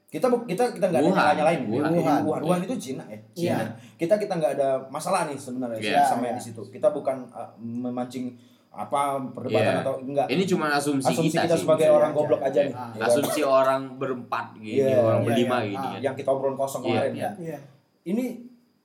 [0.07, 1.91] Kita bu- kita kita nggak ada nyala nyalain Wuhan.
[1.91, 2.19] Wuhan.
[2.23, 2.41] Wuhan.
[2.41, 3.17] Wuhan itu Cina ya.
[3.33, 3.59] Cina.
[3.59, 3.67] Iya.
[3.97, 6.05] Kita kita nggak ada masalah nih sebenarnya Iya.
[6.05, 6.37] sama Iya.
[6.37, 6.61] di situ.
[6.63, 8.31] Kita bukan uh, memancing
[8.69, 9.81] apa perdebatan Iya.
[9.81, 10.27] atau enggak.
[10.29, 11.65] Ini cuma asumsi, Asumsi kita, sih.
[11.65, 12.17] sebagai orang aja.
[12.21, 12.69] goblok aja Iya.
[12.69, 12.75] nih.
[12.77, 13.07] ya kan?
[13.09, 15.65] Asumsi orang berempat gini, Iya, orang iya, berlima iya.
[15.65, 15.99] gini Ah, kan.
[15.99, 17.25] yang kita obrol kosong Iya, kemarin iya.
[17.25, 17.31] ya.
[17.35, 17.59] Iya.
[18.07, 18.25] Ini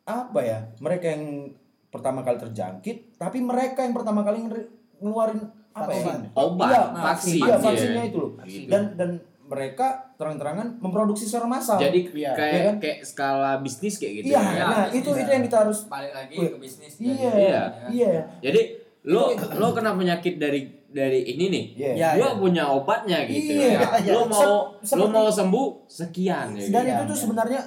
[0.05, 0.59] apa ya?
[0.79, 1.25] Mereka yang
[1.89, 4.43] pertama kali terjangkit, tapi mereka yang pertama kali
[4.99, 5.41] ngeluarin
[5.73, 6.03] apa ya?
[6.05, 6.21] Obat.
[6.35, 7.57] Obat, Iya, vaksin, Iya, iya.
[7.59, 8.31] vaksinnya itu loh.
[8.43, 8.69] Gitu.
[8.69, 9.11] Dan dan
[9.43, 11.77] mereka terang-terangan memproduksi secara massal.
[11.77, 12.33] Jadi Iya.
[12.33, 12.77] kayak Iya kan?
[12.81, 14.33] kayak skala bisnis kayak gitu.
[14.33, 14.65] iya, ya.
[14.65, 15.21] nah bisnis itu ya.
[15.21, 16.93] itu yang kita harus Balik lagi ke bisnis.
[16.97, 17.33] iya.
[17.37, 17.63] Iya.
[17.93, 18.23] iya.
[18.41, 18.63] Jadi
[19.03, 21.65] lo lo kena penyakit dari dari ini nih.
[21.77, 21.93] Iya.
[21.93, 22.09] Iya.
[22.17, 23.53] Gua punya obatnya gitu.
[23.53, 23.89] Iya, ya.
[24.01, 24.13] iya.
[24.13, 26.65] Lo mau Se- lo mau sembuh sekian ya.
[26.71, 26.93] Dan gitu.
[26.97, 27.61] itu tuh sebenarnya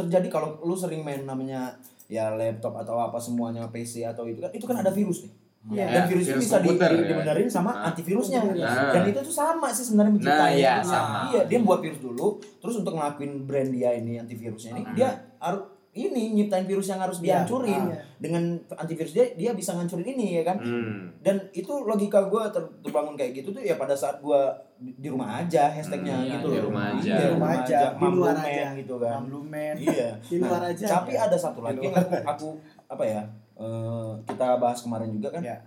[0.00, 1.76] terjadi kalau lu sering main namanya
[2.06, 5.32] ya laptop atau apa semuanya PC atau itu kan itu kan ada virus nih.
[5.62, 5.84] Iya.
[5.84, 7.08] Dan Ya, virus, itu virus bisa komputer, di- ya.
[7.12, 7.86] dibenerin sama Nah.
[7.86, 8.40] antivirusnya.
[8.40, 8.90] Nah.
[8.90, 10.40] Dan itu tuh sama sih sebenarnya menciptain.
[10.40, 10.88] Nah, iya, virus.
[10.88, 11.18] sama.
[11.28, 12.26] Iya, dia buat virus dulu,
[12.56, 14.94] terus untuk ngelakuin brand dia ini antivirusnya ini, Hmm.
[14.94, 15.60] dia harus
[16.02, 17.84] ini nyiptain virus yang harus Iya, dihancurin.
[17.86, 18.00] iya.
[18.16, 18.42] Dengan
[18.72, 20.56] antivirus dia dia bisa ngancurin ini ya kan.
[20.56, 21.12] Hmm.
[21.18, 24.40] Dan itu logika gue ter- terbangun kayak gitu tuh ya pada saat gue
[24.78, 27.12] di, rumah aja hashtagnya Hmm, iya, gitu di rumah aja.
[27.12, 28.66] Di rumah aja, di luar aja.
[28.72, 29.18] gitu kan.
[29.26, 29.74] Lumen.
[29.76, 30.08] Iya.
[30.22, 30.84] Di luar aja.
[30.86, 32.48] Tapi ada satu lagi yang aku, aku
[32.86, 33.22] apa ya?
[33.56, 35.42] eh, kita bahas kemarin juga kan.
[35.44, 35.60] Ya.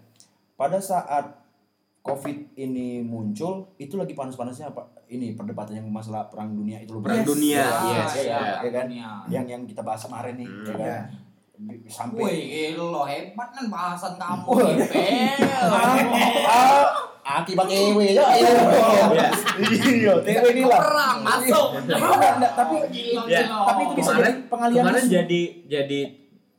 [0.55, 1.42] Pada saat
[2.03, 4.83] COVID ini muncul, itu lagi panas-panasnya apa?
[5.07, 6.99] Ini perdebatan yang masalah perang dunia itu loh.
[6.99, 7.27] Perang Yes.
[7.31, 8.39] dunia, Ya, yes, ya, ya.
[8.59, 8.85] ya kan?
[8.91, 9.09] Dunia.
[9.31, 10.67] Yang yang kita bahas kemarin nih, Hmm.
[10.67, 11.01] ya kan?
[11.87, 14.51] Sampai Wih, lo hebat kan bahasan kamu.
[16.43, 16.83] Ah,
[17.39, 18.25] akibat ewe ya.
[18.35, 18.51] Iya.
[19.63, 20.79] Iya, TW ini lah.
[20.83, 21.67] Perang masuk.
[21.87, 22.75] Tapi
[23.31, 25.99] Ya, tapi itu bisa jadi pengalian kemarin jadi jadi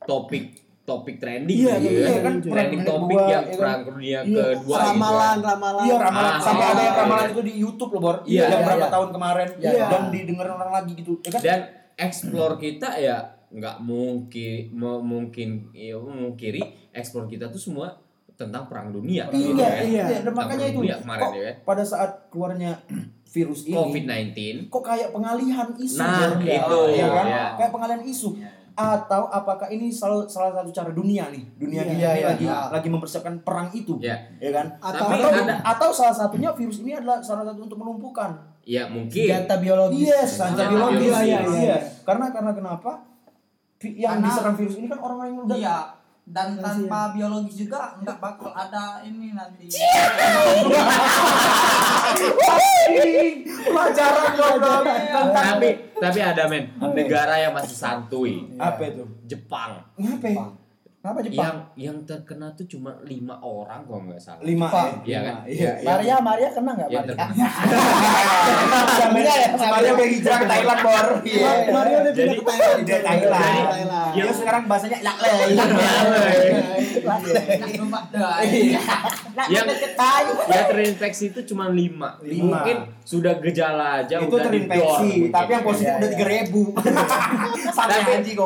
[0.01, 2.21] topik topik trending Iya, gitu iya ya.
[2.21, 3.57] kan, trending topik kedua, yang ya kan?
[3.57, 5.45] perang dunia Iya, kedua gitu Ramalan, ya.
[5.47, 5.83] ramalan.
[5.83, 7.01] Iya ramalan Ah, sampai ada yang iya.
[7.01, 8.17] ramalan itu di YouTube loh Bor.
[8.21, 8.93] Iya, yang iya, berapa iya.
[8.93, 9.85] tahun kemarin Iya.
[9.87, 11.13] dan didengar orang lagi gitu.
[11.19, 11.41] Ya kan?
[11.41, 11.59] dan
[11.95, 13.17] explore kita ya
[13.47, 14.59] nggak mungkin
[15.01, 17.87] mungkin ya mungkiri explore kita tuh semua
[18.31, 20.05] tentang perang dunia gitu Iya, ya.
[20.05, 20.19] iya.
[20.21, 21.55] Dan makanya itu kemarin kok ya kan.
[21.63, 22.77] pada saat keluarnya
[23.33, 24.31] virus ini COVID-19
[24.67, 27.25] kok kayak pengalihan isu Nah, itu, ya kan?
[27.25, 27.43] iya.
[27.57, 28.29] Kayak pengalihan isu.
[28.75, 31.43] Atau apakah ini salah, salah satu cara dunia nih?
[31.55, 32.67] Dunia kita ini iya, lagi iya.
[32.67, 33.95] lagi mempersiapkan perang itu.
[33.97, 34.19] Ya.
[34.37, 34.75] Ya kan?
[34.77, 38.35] Atau Tapi atau, ada- atau salah satunya virus ini adalah salah satu untuk melumpuhkan.
[38.65, 40.09] ya mungkin Senjata biologis.
[40.09, 41.07] Yes, senjata biologis.
[41.07, 41.23] biologis.
[41.23, 41.77] Iya, Iya, iya.
[42.01, 42.91] Karena karena kenapa?
[43.77, 45.77] Yang Karena- diserang virus ini kan orang-orang yang udah Iya.
[46.25, 46.89] Dan Kasihan.
[46.89, 49.69] tanpa biologis juga nggak bakal ada ini nanti.
[53.65, 59.03] pelajaran goblok tentang tapi tapi ada men negara yang masih santuy apa itu?
[59.25, 60.64] Jepang Ngapa?
[61.05, 61.37] Kenapa Jepang?
[61.37, 64.89] yang yang terkena tuh cuma lima orang kalau nggak salah Lima Jepang.
[64.89, 65.05] ya?
[65.05, 65.37] Iya Lima, kan?
[65.45, 65.69] Iya.
[65.77, 65.85] iya.
[65.85, 67.13] Maria, Maria kena nggak Ya, Maria?
[67.13, 67.29] ter-
[68.97, 71.07] Samanya ya, Maria udah hijrah ke Thailand, Bor.
[71.29, 71.49] Iya.
[71.69, 72.81] Mario udah pindah Jadi- ke Thailand.
[72.81, 74.09] Dia Thailand.
[74.17, 75.29] Dia sekarang bahasanya lakle.
[78.15, 78.41] Dah.
[79.45, 79.67] yang
[80.47, 82.17] ya terinfeksi itu cuma lima.
[82.23, 82.63] Lima.
[82.63, 86.15] mungkin sudah gejala aja Itu udah terinfeksi, tapi yang positif Iya, udah iya.
[86.17, 86.61] tiga ribu.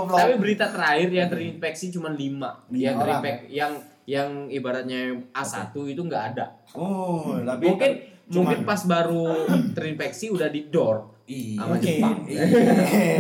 [0.10, 2.49] Tapi berita terakhir yang terinfeksi cuma lima.
[2.68, 3.74] Lima yang orang, terinfek yang
[4.06, 5.00] yang ibaratnya
[5.32, 6.46] A1 itu nggak ada.
[6.74, 7.92] Oh, tapi Mungkin
[8.26, 9.26] cuma- mungkin pas baru
[9.72, 11.62] terinfeksi udah di door Iya.
[11.62, 11.94] sama Mungkin.
[12.02, 12.18] Jepang.
[12.26, 12.44] Iya.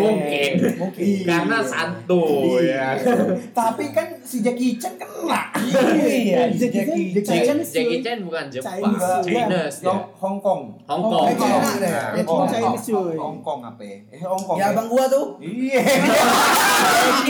[0.01, 0.51] Mungkin.
[0.81, 1.21] Mungkin.
[1.29, 2.87] Karena santuy ya.
[3.61, 5.53] Tapi kan si Jackie Chan kena.
[5.61, 7.57] Iya, Jackie Chan, Jackie Jackie Chan.
[7.61, 9.13] Jackie Chan bukan Jepang, Chinese.
[9.29, 9.93] Chinese ya.
[10.17, 10.61] Hong Kong.
[10.89, 11.29] Hong Kong.
[11.37, 11.85] China.
[12.17, 12.97] Ya, cuma Hong Chinese Kong.
[13.05, 13.15] cuy.
[13.21, 13.97] Hong Kong apa ya?
[14.09, 14.57] Eh, Hong Kong.
[14.57, 15.37] Ya abang gua tuh.
[15.37, 15.81] Iya.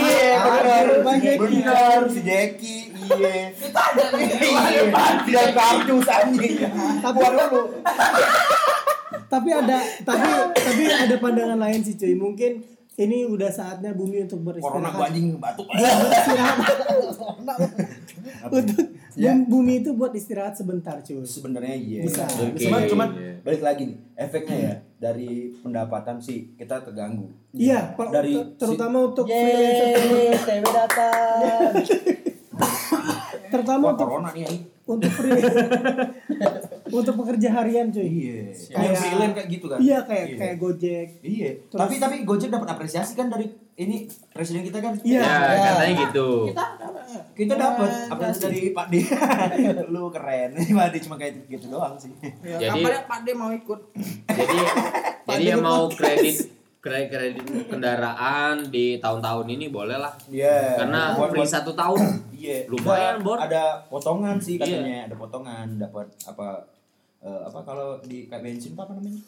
[0.00, 0.86] Iya, benar.
[1.04, 1.20] Bang.
[1.20, 2.88] Benar si Jackie.
[2.96, 3.52] Iya.
[3.52, 4.28] Kita ada nih.
[4.32, 4.82] Iya,
[5.28, 6.56] dia kardus anjing.
[7.04, 7.62] Tapi dulu.
[9.26, 12.14] Tapi ada tapi tapi ada pandangan lain sih cuy.
[12.14, 12.52] Mungkin
[12.96, 15.08] ini udah saatnya bumi untuk Corona gua beristirahat.
[15.08, 15.66] anjing batuk.
[15.66, 16.56] Beristirahat.
[18.50, 19.34] untuk Ya.
[19.34, 21.18] bum- bumi itu buat istirahat sebentar cuy.
[21.20, 22.00] Sebenarnya iya.
[22.02, 22.22] Bisa.
[22.24, 22.60] Oke.
[22.60, 23.32] Cuman cuman Iya.
[23.42, 27.26] balik lagi nih, efeknya ya dari pendapatan sih kita terganggu.
[27.50, 30.62] Iya, Dari ter- terutama untuk freelancer.
[30.62, 31.74] Datang.
[33.50, 34.46] terutama Wah, untuk corona nih.
[34.82, 35.10] Untuk
[36.90, 38.50] untuk pekerja harian cuy Iya.
[38.68, 39.78] Kayak- freelance kayak gitu kan.
[39.78, 40.36] iya kayak Iya.
[40.36, 41.50] kayak Gojek Iya.
[41.64, 44.92] Terus- Tapi tapi Gojek dapat apresiasi kan dari ini presiden kita kan.
[45.00, 45.22] Iya.
[45.22, 46.28] Ya, katanya gitu.
[47.32, 48.94] Kita dapat apresiasi dari Pak D.
[49.92, 50.50] Lu keren.
[50.78, 52.10] Pak D cuma kayak gitu doang sih.
[52.42, 53.80] Jadi- Kapan ya Pak D mau ikut?
[54.26, 54.58] Jadi
[55.22, 60.12] jadi yang mau kredit kredit kredit kendaraan di tahun-tahun ini boleh lah.
[60.26, 60.76] Iya.
[60.76, 62.00] Karena Buat- free buat- satu tahun.
[62.32, 63.36] Iya, Lumayan, Ada- Bor.
[63.38, 64.64] Ada potongan sih Iya.
[64.64, 66.48] katanya, ada potongan, dapat apa
[67.20, 69.20] eh, apa kalau di kayak bensin apa namanya?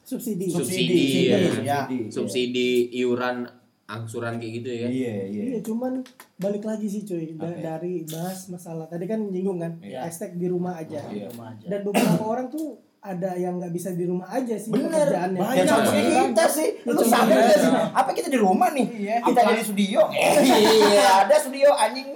[0.00, 1.38] subsidi Subsidi, ya.
[1.50, 1.98] subsidi.
[2.08, 3.42] Subsidi iuran
[3.84, 4.86] angsuran kayak gitu ya.
[4.86, 5.42] Iya, iya.
[5.48, 5.98] Iya cuman
[6.36, 7.58] balik lagi sih cuy Da- Oke.
[7.58, 10.06] dari bahas masalah tadi kan nyinggung kan Iya.
[10.06, 11.26] hashtag di rumah aja Iya.
[11.60, 15.64] dan beberapa orang tuh ada yang nggak bisa di rumah aja sih Bener, pekerjaannya ya
[15.64, 16.20] contohnya Iya.
[16.26, 17.56] kita sih, Ya, lu sadar gak kita.
[17.56, 17.72] sih?
[17.96, 18.86] Apa kita di rumah nih?
[18.92, 19.16] Iya.
[19.22, 20.00] Kita jadi studio.
[20.84, 22.08] Iya, ada studio anjing.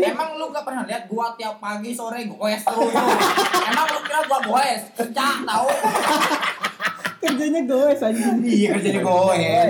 [0.00, 2.92] Emang lu gak pernah lihat gua tiap pagi sore goes terus.
[3.62, 4.82] Emang lu kira gua goes?
[4.96, 5.68] Cak tahu.
[7.18, 9.38] kerjanya goes anjing Iya, kerjanya goes.
[9.38, 9.64] Iya,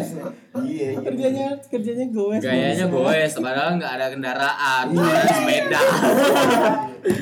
[0.61, 0.89] iya.
[1.01, 4.85] kerjanya kerjanya goes Gayanya goes, padahal nggak ada kendaraan,
[5.27, 5.81] sepeda.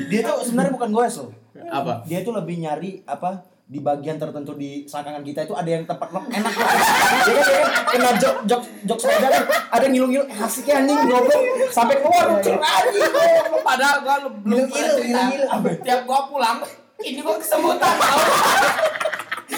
[0.05, 1.31] Dia tuh sebenarnya bukan goes loh.
[1.67, 2.03] Apa?
[2.07, 6.07] Dia tuh lebih nyari apa di bagian tertentu di selangkangan kita itu ada yang tempat
[6.15, 6.71] lo enak lah.
[7.27, 11.43] Dia kan, dia kan kena jok jok jok sepeda tuh ada ngilu-ngilu asiknya anjing goblok
[11.75, 13.63] sampai keluar lucu anjing goblok.
[13.67, 15.45] Padahal gua lu belum ngilu-ngilu.
[15.51, 15.67] Apa?
[15.83, 16.63] Tiap gua pulang,
[17.03, 18.19] ini gua kesemutan tahu.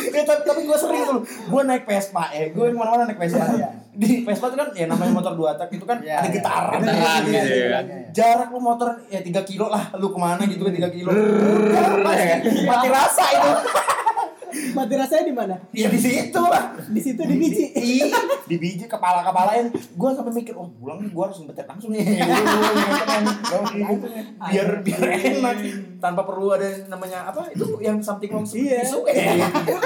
[0.10, 3.46] Ya, tapi, tapi gue sering tuh, gue naik Vespa ya, gue ke mana-mana naik Vespa
[3.56, 3.70] ya.
[3.92, 6.34] Di Vespa tuh kan ya namanya motor dua tak itu kan Iya, ada iya.
[6.34, 6.80] getaran.
[6.80, 7.80] Getaran Iya, gitu iya, ya.
[7.84, 8.00] iya.
[8.10, 11.10] Jarak lu motor ya 3 kilo lah, lu ke mana gitu kan 3 kilo.
[11.12, 13.52] Udah, mati, mati rasa itu.
[14.70, 16.74] mati rasanya di mana Ya di situ lah.
[16.90, 19.70] di situ di biji Iya, di biji kepala kepalain.
[19.70, 22.02] Gue sampai mikir, oh pulang nih gue harus ngebetet langsung nih.
[24.50, 25.58] biar biar enak
[26.00, 28.80] tanpa perlu ada namanya apa itu yang something wrong Iya.
[28.82, 29.36] tisu eh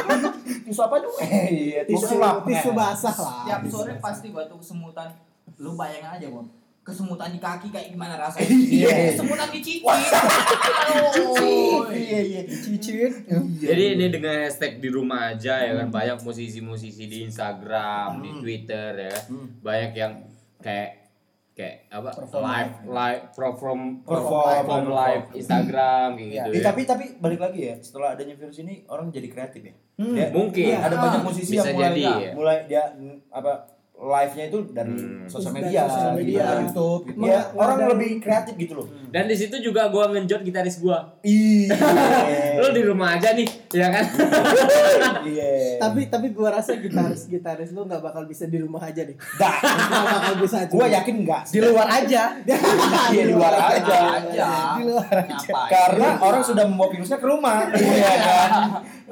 [0.66, 2.46] tisu apa tuh eh iya tisu lap.
[2.46, 5.10] tisu basah lah Tiap sore pasti gua tuh kesemutan.
[5.58, 6.48] Lu bayangin aja, Bang.
[6.84, 8.48] Kesemutan di kaki kayak gimana rasanya?
[8.50, 8.88] Iya.
[9.12, 9.88] Kesemutan di cicit.
[9.88, 11.84] Aduh.
[11.90, 13.12] iya iya Cicit.
[13.60, 18.90] Jadi ini dengan hashtag di rumah aja ya kan banyak musisi-musisi di Instagram, di Twitter
[19.00, 19.24] ya kan.
[19.62, 20.12] Banyak yang
[20.60, 21.03] kayak
[21.54, 24.66] kayak apa live live perform Perform.
[24.66, 26.44] perform live Instagram kayak Iya.
[26.44, 26.66] gitu Eh, ya.
[26.66, 29.76] tapi tapi balik lagi ya setelah adanya virus ini orang jadi kreatif ya.
[29.96, 30.66] Dia- Mungkin.
[30.66, 32.32] Iya, ada Ah, banyak musisi bisa yang mulai jadi, ya.
[32.34, 32.84] mulai dia
[33.30, 33.52] apa
[33.96, 35.30] live-nya itu dari Hmm.
[35.30, 36.58] sosial Dari media, sosial media, gitu.
[36.60, 37.20] YouTube, gitu.
[37.24, 38.88] Ya, orang lebih kreatif gitu loh.
[39.14, 41.06] Dan di situ juga gua ngenjot gitaris gua.
[41.22, 41.78] Iya.
[42.66, 44.06] Lu di rumah aja nih, ya kan?
[45.24, 45.80] Iya.
[45.80, 49.56] tapi tapi gua rasa gitaris gitaris lu nggak bakal bisa di rumah aja deh Dah.
[49.64, 50.58] nggak bakal bisa.
[50.68, 51.44] Gua yakin enggak.
[51.48, 52.24] Di luar aja.
[53.14, 53.98] Iya, di luar aja.
[54.18, 54.50] Aja.
[54.80, 55.70] Di luar Ngapain?
[55.70, 58.52] Karena orang sudah membawa virusnya ke rumah, iya kan?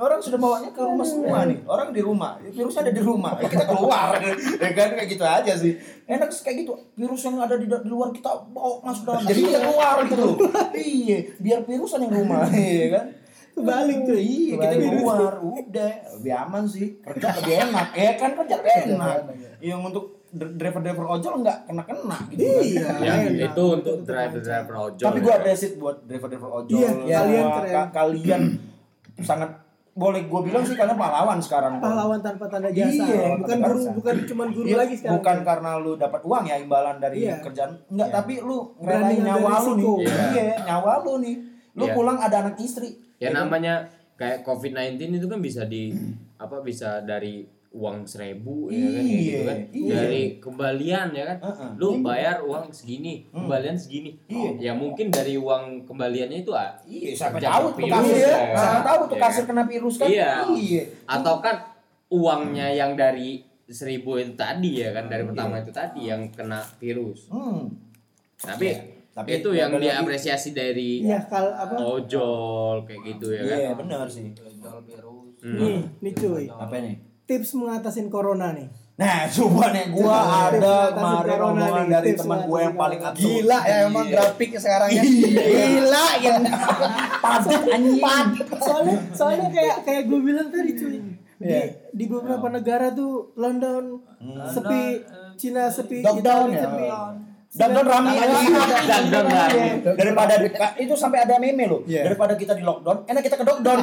[0.01, 1.59] Orang sudah bawanya ke rumah semua nih.
[1.67, 3.37] Orang di rumah, virusnya ada di rumah.
[3.37, 4.17] Ya, kita keluar,
[4.57, 5.77] ya kan kayak gitu aja sih.
[6.11, 6.73] Enak sih kayak gitu.
[6.93, 9.23] Virus yang ada di, di luar kita bawa masuk dalam.
[9.23, 10.35] Jadi kita keluar gitu loh.
[10.75, 13.05] Iya, biar virusan yang rumah, iya kan?
[13.51, 14.89] kebalik tuh Iya, kita Kebalik.
[14.95, 15.33] keluar.
[15.39, 16.87] Udah, lebih aman sih.
[16.99, 17.87] Kerja lebih enak.
[17.93, 19.15] Ya kan kerja lebih enak.
[19.59, 22.63] Yang untuk dr- driver-driver ojol nggak kena-kena gitu kan.
[22.63, 23.51] iya ya, enak.
[23.51, 25.03] itu untuk driver-driver ojol.
[25.05, 25.39] Tapi ya gue kan?
[25.43, 26.75] apresiat buat driver-driver ojol.
[26.75, 27.11] Iya, semua.
[27.19, 27.45] kalian
[27.91, 28.41] kalian
[29.19, 29.51] sangat
[29.91, 31.77] boleh gue bilang sih kalian pahlawan sekarang.
[31.77, 33.91] pahlawan tanpa tanda jasa Iya, bukan guru jasa.
[33.91, 37.39] bukan cuman guru Iya, lagi sekarang bukan karena lu dapat uang ya imbalan dari Iya.
[37.39, 38.15] kerjaan enggak Iya.
[38.15, 39.85] tapi lu ngambil nyawa lu nih.
[40.01, 40.15] Iya.
[40.31, 41.35] iya nyawa lu nih
[41.73, 41.93] lu Iya.
[41.93, 43.45] pulang ada anak istri ya kan?
[43.45, 43.73] namanya
[44.15, 45.91] kayak COVID-19 itu kan bisa di
[46.35, 49.93] apa bisa dari uang seribu ya kan kayak Iya, gitu kan iya.
[49.95, 51.69] dari kembalian ya kan Heeh.
[51.75, 53.47] lu bayar uang segini Hmm.
[53.47, 54.49] kembalian segini Iya.
[54.59, 58.37] ya mungkin dari uang kembaliannya itu ah, iya siapa Jatuh tahu tuh kasir ya.
[58.51, 59.49] siapa tahu tuh Iya kasir kan?
[59.49, 60.29] kena virus kan Iya.
[60.51, 61.55] iya atau kan
[62.09, 65.63] uangnya yang dari seribu itu tadi ya kan dari pertama Iya.
[65.63, 67.71] itu tadi yang kena virus hmm.
[68.37, 68.79] tapi Iya.
[69.11, 74.07] Tapi itu yang diapresiasi dari iya kal apa ojol kayak gitu ya kan iya benar
[74.07, 75.35] sih Jual virus.
[75.39, 75.55] Hmm.
[75.57, 76.95] nih nih cuy apa nih
[77.31, 82.21] tips mengatasin corona nih Nah, coba nih gua ada kemarin corona omongan nih, dari tips
[82.21, 83.23] teman gua yang paling absurd.
[83.33, 84.13] Gila ya emang Iya.
[84.13, 85.01] grafik sekarang ya.
[85.01, 85.41] Iya.
[85.41, 86.33] Gila ya.
[87.17, 88.01] padat anjing.
[88.61, 91.61] soalnya soalnya kayak kayak gue bilang tadi cuy di, Iya.
[91.89, 94.05] di beberapa negara tuh London
[94.45, 94.81] sepi
[95.33, 96.61] Cina sepi Lockdown Italia ya.
[96.61, 96.85] sepi
[97.51, 98.53] Dan dan rame anjing.
[98.81, 99.63] Dan dan rame.
[99.83, 100.33] Daripada
[100.77, 101.83] itu sampai ada meme loh.
[101.83, 102.07] Iya.
[102.07, 103.79] Daripada kita di lockdown, enak kita ke lockdown.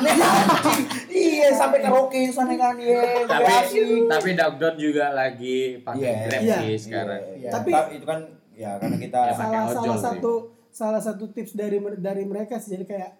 [1.10, 3.24] iya, sampai karaoke sana kan iya.
[3.24, 6.12] tapi tapi Down juga lagi pakai Iya.
[6.24, 6.56] Grab Iya.
[6.58, 7.50] sih sekarang Iya.
[7.50, 8.20] Tapi- Tapi itu kan
[8.52, 10.02] ya karena kita Ya, salah ojol salah sih.
[10.02, 10.32] satu
[10.70, 13.10] salah satu tips dari dari mereka sih jadi kayak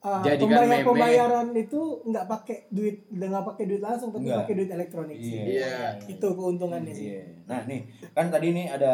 [0.00, 0.86] uh, Jadikan pembayar meme.
[0.86, 5.32] pembayaran itu nggak pakai duit nggak pakai duit langsung tapi pakai duit elektronik sih.
[5.56, 5.64] Iya.
[5.96, 6.06] Iya.
[6.06, 7.22] itu keuntungannya sih Iya.
[7.46, 7.80] Nah nih
[8.12, 8.92] kan tadi nih ada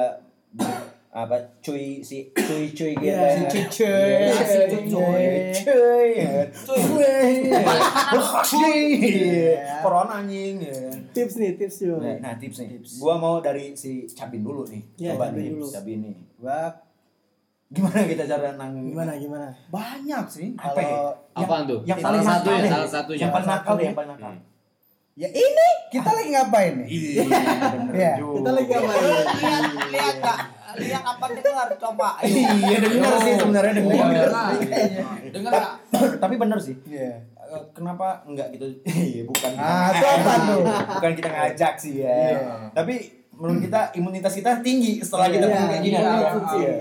[1.10, 3.38] apa cuy si cuy cuy gitu Iya.
[3.38, 3.46] ya.
[3.46, 3.86] Si cuy.
[3.86, 4.82] Iya, si Cuy.
[4.82, 6.42] cuy cuy ya.
[8.42, 9.78] cuy Iya.
[9.78, 10.74] corona anjing ya.
[11.10, 14.82] tips nih tips yo Nah, nah tips nih gua mau dari si Cabin dulu nih
[14.96, 15.66] Iya, coba nih dulu.
[15.68, 16.58] Cabin nih Gua
[17.70, 20.98] gimana kita cara nang gimana gimana banyak sih Apa ya?
[21.32, 21.80] Apaan tuh?
[21.84, 22.70] yang salah paling satu ya, deh.
[22.70, 23.20] salah satunya.
[23.20, 23.86] yang paling nakal Satunya.
[23.86, 24.32] yang paling nakal
[25.14, 26.86] ya ini kita lagi ngapain nih?
[26.88, 27.22] iya
[27.94, 28.12] Iya.
[28.18, 28.34] juga.
[28.36, 30.38] kita lagi apa lihat lihat gak
[30.76, 34.28] lihat apa dengar coba iya denger sih sebenarnya Oh, denger dengar
[35.30, 35.72] dengar gak
[36.18, 37.22] tapi bener sih Iya.
[37.30, 38.66] Eh, kenapa enggak gitu
[39.12, 40.62] iya bukan Ah, itu apa tuh?
[40.90, 42.74] bukan kita ngajak sih ya Iya.
[42.74, 42.94] tapi
[43.32, 46.30] menurut kita imunitas kita tinggi setelah kita Iya, kayak gini iya, iya.
[46.56, 46.74] Iya.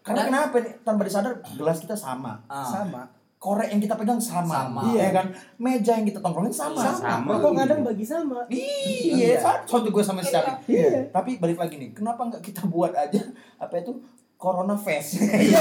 [0.00, 2.64] karena kenapa nih tanpa disadar gelas kita sama Ah.
[2.64, 3.04] Sama.
[3.40, 4.84] Korek yang kita pegang sama, Sama.
[4.92, 5.32] iya kan?
[5.56, 6.84] Meja yang kita tongkrongin sama.
[6.92, 7.40] Sama.
[7.40, 8.44] kok kadang bagi sama.
[8.52, 9.64] Iya sama.
[9.64, 11.08] Contoh gue sama si Capi Iya.
[11.08, 13.24] tapi balik lagi nih kenapa enggak kita buat aja
[13.56, 13.96] apa itu?
[14.36, 15.20] Corona Fest.
[15.20, 15.56] Iya,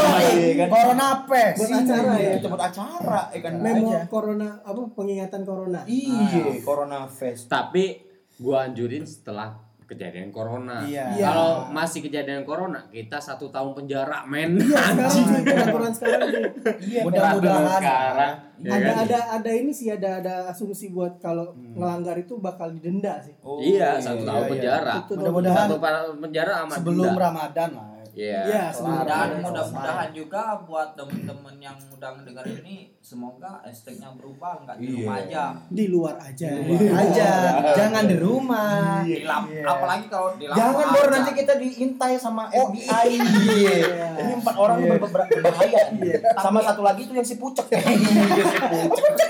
[0.60, 0.68] kan?
[0.68, 1.56] Corona Pes.
[1.58, 2.32] Buat acara ya?
[2.36, 3.54] kita buat acara ya kan?
[3.56, 4.08] Memo aja.
[4.08, 5.80] corona apa pengingatan corona.
[5.84, 7.48] Iya Corona Fest.
[7.48, 8.00] Tapi
[8.36, 9.56] gua anjurin setelah
[9.90, 10.80] kejadian corona.
[10.80, 11.06] Iya.
[11.12, 11.26] Iya.
[11.26, 14.54] Kalau masih kejadian corona, kita satu tahun penjara, men.
[14.56, 16.44] iya sekarang peraturan sekarang sih
[16.88, 17.66] iya Mudah-mudahan.
[17.76, 18.34] sekarang.
[18.60, 18.96] ya ada kan?
[19.02, 23.58] ada ada ini sih ada ada asumsi buat kalau ngelanggar itu bakal didenda sih Oh,
[23.58, 24.52] Iya, satu tahun iya.
[24.52, 24.94] penjara.
[25.00, 27.22] Itu Mudah-mudahan Satu pa- penjara amat sebelum denda.
[27.22, 27.88] Ramadan lah.
[28.12, 28.40] Iya.
[28.44, 34.76] Iya, sebelum dan mudah-mudahan juga buat temen-temen yang udah mendengar ini semoga hashtagnya berubah nggak
[34.76, 34.96] di Iya.
[34.98, 36.50] rumah aja di luar aja
[36.92, 37.32] aja,
[37.74, 39.02] jangan di rumah.
[39.02, 39.64] di lap Iya.
[39.66, 43.08] apalagi kalau di lapangan Jangan bor nanti kita diintai sama FBI.
[43.16, 43.76] Iya.
[44.18, 44.90] Ini empat orang Iya.
[44.92, 45.84] ber- ber- berbahaya.
[46.38, 47.66] Sama satu lagi itu yang si pucek.
[47.74, 49.30] Iya, si pucek.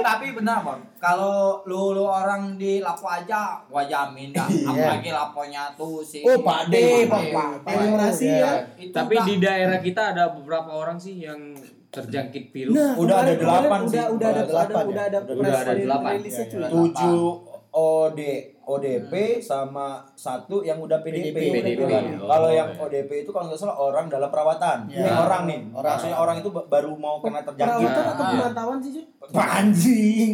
[0.10, 4.68] tapi benar bang kalau lu, lu orang di lapo aja gua jamin dah Iya.
[4.68, 7.32] apalagi laponya tuh si Oh, Pak D, Pak D.
[7.32, 7.66] Pak D.
[7.66, 8.52] Demokrasi ya.
[8.76, 11.40] Itu Tapi udah- di daerah kita ada beberapa orang sih yang
[11.88, 12.70] terjangkit virus.
[12.70, 13.96] Nah, Udah ada delapan sih.
[13.96, 14.86] udah udah ada Udah ada delapan ada ya?
[14.86, 16.12] udah ada Udah delapan.
[16.14, 16.68] Iya, iya.
[16.68, 17.22] Tujuh
[17.70, 18.20] OD
[18.62, 21.32] ODP sama satu yang udah PDP.
[21.32, 21.66] PDP.
[21.72, 22.04] gitu kan.
[22.16, 22.80] Oh, Kalau yang iya.
[22.80, 24.78] ODP itu kalau nggak salah orang dalam perawatan.
[24.86, 25.02] Iya.
[25.02, 25.60] Ini orang nih.
[25.72, 25.90] Orang.
[25.92, 27.66] Maksudnya orang itu ba- baru mau kena terjangkit.
[27.80, 28.32] perawatan atau Iya.
[28.36, 30.32] pemantauan sih cuy Anjing,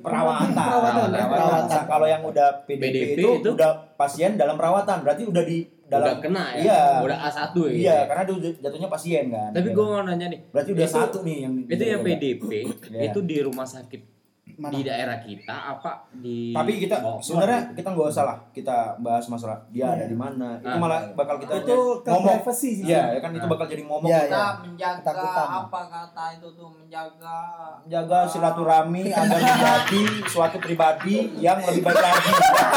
[0.00, 0.50] perawatan.
[0.50, 1.24] Perawatan, ya?
[1.26, 1.68] Perawatan.
[1.70, 3.50] Nah, Kalau yang udah PDP, PDP itu, itu?
[3.52, 6.62] udah pasien dalam perawatan, berarti udah di dalam udah kena ya.
[6.62, 6.80] Iya.
[7.02, 7.70] Udah A1 ya.
[7.74, 9.50] Iya, karena dia udah jatuhnya pasien kan.
[9.50, 9.74] Tapi Iya.
[9.74, 10.40] gue mau nanya nih.
[10.48, 12.00] berarti udah itu- satu nih yang Itu yang.
[12.00, 12.42] PDP
[12.88, 13.00] Iya.
[13.06, 14.19] itu di rumah sakit
[14.60, 14.70] Mana?
[14.70, 19.24] di daerah kita apa di Tapi kita Oh, sebenarnya kita nggak usah lah kita bahas
[19.26, 20.06] masalah dia ada Iya.
[20.06, 20.48] di mana.
[20.54, 20.76] Itu Ah.
[20.76, 22.44] malah bakal kita itu ke ngomong.
[22.52, 23.14] sih Iya, cuy.
[23.16, 23.50] ya kan itu Ah.
[23.50, 24.04] bakal jadi ngomong.
[24.04, 24.60] Iya, kita iya.
[24.60, 25.48] menjaga Ketakutan.
[25.58, 27.38] apa kata itu tuh menjaga
[27.82, 32.30] Jaga silaturahmi agar menjadi suatu pribadi yang lebih baik lagi.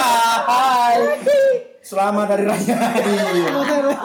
[0.49, 0.95] Hai.
[1.83, 2.77] Selamat hari raya.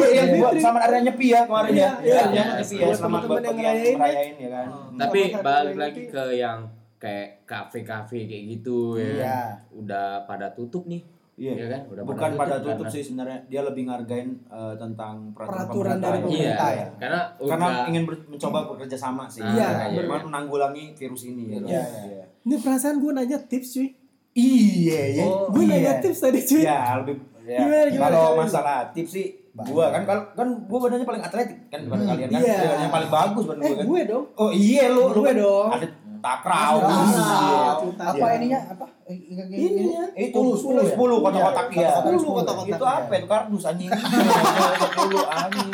[0.03, 1.79] Iya, buat selamat hari raya nyepi ya kemarin ya.
[1.79, 2.23] Iya, iya.
[2.27, 2.85] Iya, nyepi ya.
[2.85, 3.97] Buat Selamat teman-teman buat yang ngerayain ya.
[3.97, 4.67] merayain ya kan.
[4.99, 6.59] Tapi Selamat hari balik lagi ke yang
[6.99, 9.07] kayak kafe-kafe kayak gitu ya.
[9.17, 9.39] Iya.
[9.73, 11.03] Udah pada tutup nih.
[11.35, 11.53] Iya.
[11.55, 11.81] Iya kan?
[11.89, 16.19] Udah Bukan pada tutup karena- sih sebenarnya dia lebih ngargain eh, tentang peraturan, Peraturan dari
[16.21, 16.69] pemerintah.
[16.69, 16.87] Iya, ya.
[16.99, 19.41] karena Karena udah ingin ber- mencoba bekerja sama sih.
[19.41, 20.23] Ah, Iya, Kayak benar.
[20.25, 21.59] menanggulangi virus ini ya.
[21.61, 22.25] Iya, Iya.
[22.43, 23.89] ini perasaan gue nanya tips cuy
[24.35, 25.25] Iya, ya.
[25.25, 25.71] Oh, gue iya.
[25.73, 27.59] nanya tips tadi cuy Iya, lebih ya.
[27.61, 29.27] Gimana, gimana Kalau masalah tips sih
[29.59, 32.39] gua kan kalau kan gua badannya paling atletik kan Hmm, kalian kan.
[32.39, 32.57] iya.
[32.61, 33.87] Dia yang paling bagus badan eh gua kan.
[33.87, 35.69] gue dong Oh iya lu, lu Gue kan dong.
[35.73, 35.87] Ada
[36.19, 36.75] takraw.
[36.79, 37.71] Iya.
[37.79, 38.37] Apa Iya.
[38.37, 38.61] ininya?
[38.71, 38.87] Apa?
[39.05, 39.17] Eh,
[39.49, 40.05] Ininya.
[40.13, 41.91] Itu 10, 10 10 kotak-kotak Iya, ya.
[41.97, 42.77] kotak-kotak 10 kotak-kotak.
[42.77, 43.91] Itu apa itu kardus anjing.
[43.93, 45.73] 10 anjing.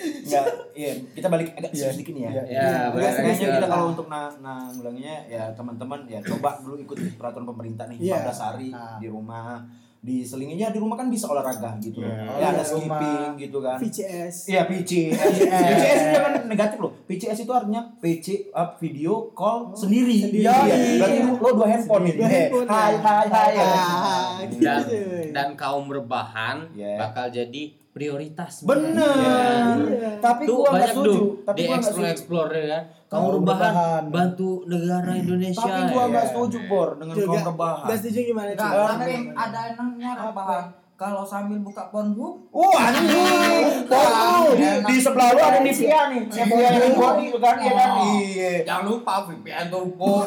[0.00, 1.92] Enggak, iya, kita balik agak Iya.
[1.92, 2.30] sedikit nih ya.
[2.32, 2.42] Iya.
[2.88, 7.84] ya Iya, kita kalau untuk na nanggulanginya ya teman-teman ya coba dulu ikut peraturan pemerintah
[7.84, 8.24] nih Iya.
[8.24, 8.96] 14 hari Nah.
[8.96, 9.60] di rumah
[10.00, 12.00] diselinginya di rumah kan bisa olahraga gitu.
[12.00, 12.24] Iya.
[12.34, 13.36] Ya ada Iya, skipping rumah.
[13.36, 13.76] gitu kan.
[13.76, 15.12] VCS Iya PCS.
[15.12, 16.92] PCS itu jangan negatif loh.
[17.04, 20.16] PCS itu artinya PC up video call sendiri.
[20.22, 20.40] Sendiri.
[20.40, 20.56] Iya.
[20.64, 20.76] Iya.
[20.96, 22.98] Berarti lu, lo dua handphone handphone, Hai ya.
[22.98, 23.50] hai hai.
[23.52, 23.64] ya.
[23.66, 24.80] Ah, gitu dan
[25.30, 26.96] dan kaum rebahan Iya.
[26.96, 28.62] bakal jadi prioritas.
[28.62, 29.76] Bener.
[29.82, 30.10] Iya.
[30.18, 31.22] Tapi Tuh gua nggak banyak setuju.
[31.42, 32.14] Tapi di gua nggak explore setuju.
[32.14, 32.82] explore ya kan.
[33.02, 34.02] Kaum Kaum rebahan rebahan.
[34.08, 35.66] bantu negara Indonesia.
[35.66, 36.30] Tapi gua nggak ya.
[36.30, 37.84] setuju bor dengan nggak- rebahan.
[37.84, 40.64] nggak setuju gimana cuy tapi ada enaknya rebahan
[41.00, 43.06] kalau sambil buka Pornhub Oh anjing,
[43.88, 44.54] Pornhub.
[44.84, 47.88] di sebelah lu ada Nivea nih, Nivea yang body itu kan, ya kan?
[48.12, 48.52] Iya.
[48.62, 50.22] jangan lupa VPN Turbo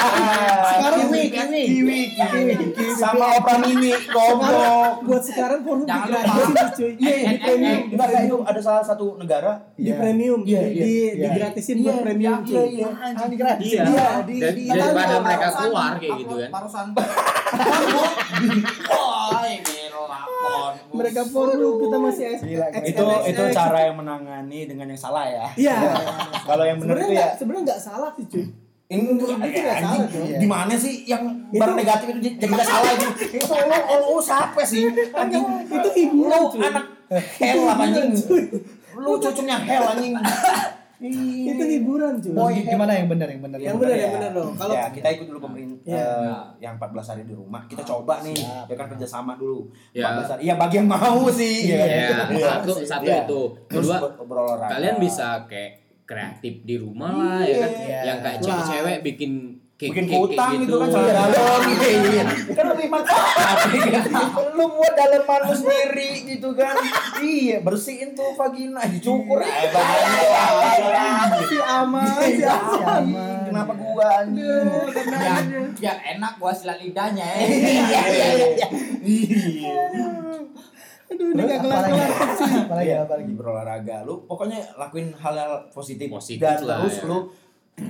[0.70, 1.62] Sekarang Kiwi, kiwi.
[1.64, 1.98] kiwi.
[2.12, 4.92] Kiwi, Kiwi, sama Opera Mini, goblok.
[5.02, 6.62] Buat sekarang porno Jangan digratisin lupa.
[6.70, 6.90] cuy.
[6.94, 7.80] Iya, di premium.
[7.90, 9.94] Enggak kayak itu ada salah satu negara Di Iya.
[9.96, 10.40] premium.
[10.42, 11.26] Iya, Di- iya, di iya.
[11.26, 12.66] digratisin buat premium Iya, cuy.
[12.70, 12.88] iya.
[12.92, 13.66] Anjing gratis.
[13.66, 13.82] Iya.
[13.86, 16.48] Iya, di Dan- di daripada mereka keluar kayak gitu kan.
[16.50, 16.86] Pornhub
[18.90, 19.79] wah ini
[20.90, 25.46] mereka porno kita masih S Gila, Itu itu cara yang menangani dengan yang salah ya.
[25.54, 25.76] Iya.
[26.42, 28.44] Kalau yang benar itu ya sebenarnya nggak salah sih cuy.
[28.86, 30.24] ini Itu nggak salah, anjing, Bro.
[30.36, 33.08] di mana sih yang barang negatif itu jadi nggak salah itu?
[33.36, 34.82] Itu lu lu, lu siapa sih?
[35.12, 36.60] Anjing Itu hiburan lu cuy.
[36.60, 36.84] anak
[37.38, 38.08] hell apa anjing?
[38.96, 40.12] Lu cucunya hell anjing.
[41.00, 42.36] Itu hiburan cuy.
[42.36, 43.56] Oh, gimana yang benar yang benar?
[43.56, 44.52] Yang benar yang benar dong.
[44.52, 46.04] Kalau ya kita ikut dulu pemerintah Iya.
[46.04, 48.68] eh, yang 14 hari di rumah kita coba nih Siap.
[48.68, 50.12] ya kan kerjasama dulu Ya.
[50.12, 51.84] 14 hari iya bagi yang mau sih Iya,
[52.28, 52.48] Iya.
[52.60, 53.24] satu satu Iya.
[53.24, 53.40] itu.
[53.66, 53.96] Kedua,
[54.60, 55.72] kalian bisa kayak
[56.04, 57.70] kreatif di rumah lah ya kan.
[57.72, 58.00] Iya.
[58.04, 59.32] Yang kayak cewek-cewek bikin
[59.80, 63.58] bikin kutang kayak gitu kan celana dalam iya kan lebih manfaat
[64.52, 66.76] lu buat daleman lu sendiri gitu kan.
[67.18, 68.84] Iya bersihin tuh vagina.
[68.84, 73.40] Dicukur eh bagiannya si aman, si aman.
[73.48, 74.68] kenapa gua anjing?
[74.92, 77.48] Biar, biar enak gua silat lidahnya eh.
[77.48, 78.68] iya iya iya.
[79.00, 79.80] Iya.
[81.10, 82.10] Aduh, ini nggak kelar-kelar.
[82.38, 82.52] sih.
[82.54, 83.32] Apalagi Iya, apalagi.
[83.34, 83.96] berolahraga.
[84.06, 87.08] Lu pokoknya lakuin hal-hal positif, Positif dan lah, terus ya.
[87.10, 87.18] lu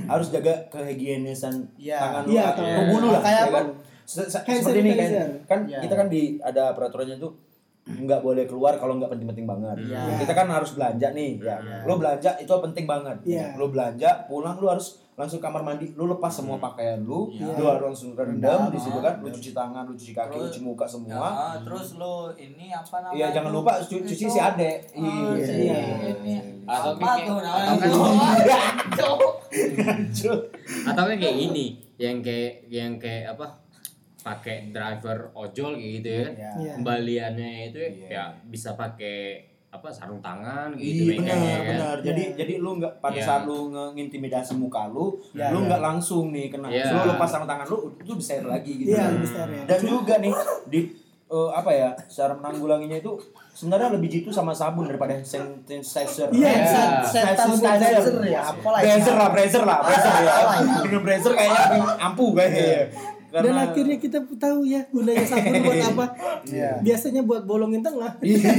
[0.07, 1.98] harus jaga kehigienisan Iya.
[1.98, 3.53] tangan lu Iya, atau tubuh lu lah Kayak ya apa?
[3.55, 3.66] kan?
[4.07, 5.11] Seperti ini kan
[5.46, 5.79] kan Iya.
[5.83, 7.33] kita kan di ada peraturannya tuh
[7.81, 9.76] nggak boleh keluar kalau nggak penting-penting banget.
[9.83, 10.20] Iya.
[10.20, 11.59] Kita kan harus belanja nih, ya.
[11.59, 11.76] Iya.
[11.85, 13.16] Lu belanja itu penting banget.
[13.24, 13.57] Iya.
[13.57, 17.53] Lu belanja, pulang lu harus langsung kamar mandi, lu lepas semua pakaian lu, Iya.
[17.53, 20.61] lu harus langsung rendam di situ kan, lu cuci tangan, lu cuci kaki, lu cuci
[20.63, 21.29] muka semua.
[21.29, 24.73] Ya, terus lo ini apa namanya Iya, jangan lupa cu- cuci si ade.
[24.95, 25.45] Oh, Iya.
[25.45, 26.35] si ini.
[26.65, 28.59] Atau apa kayak- tuh atau namanya
[30.87, 33.47] atau kayak gini yang kayak yang kayak apa
[34.21, 36.51] pakai driver ojol kayak gitu ya kan Iya.
[36.55, 36.73] Iya.
[36.77, 38.07] kembaliannya itu Iya.
[38.09, 41.63] ya bisa pakai apa sarung tangan gitu Iya benar kan.
[41.65, 41.97] benar.
[42.03, 42.37] Jadi Iya.
[42.37, 43.23] jadi lu nggak pada Iya.
[43.23, 45.67] saat lu ngintimidasi muka lu, Iya, lu iya.
[45.71, 46.67] nggak langsung nih kena.
[46.67, 46.91] Iya.
[46.91, 48.91] Lu lepas tangan tangan lu itu bisa air lagi gitu.
[48.91, 49.63] Iya, lebih steril.
[49.65, 50.35] Dan juga nih
[50.67, 50.81] di
[51.31, 53.15] eh, apa ya cara menanggulanginya itu
[53.55, 56.27] sebenarnya lebih jitu sama sabun daripada hand sanitizer.
[56.35, 57.07] Iya, Iya.
[57.07, 60.31] Sanitizer ya, apalah Brazer lah, brazer lah, brazer ya.
[60.35, 60.79] Apalah itu.
[60.83, 61.63] Dengan brazer kayaknya
[62.03, 62.91] ampuh kayaknya.
[63.31, 66.07] Dan Karena- akhirnya kita tahu ya gunanya sabun buat apa.
[66.45, 66.71] Iya.
[66.81, 68.12] Biasanya buat bolongin tengah.
[68.21, 68.51] Iya.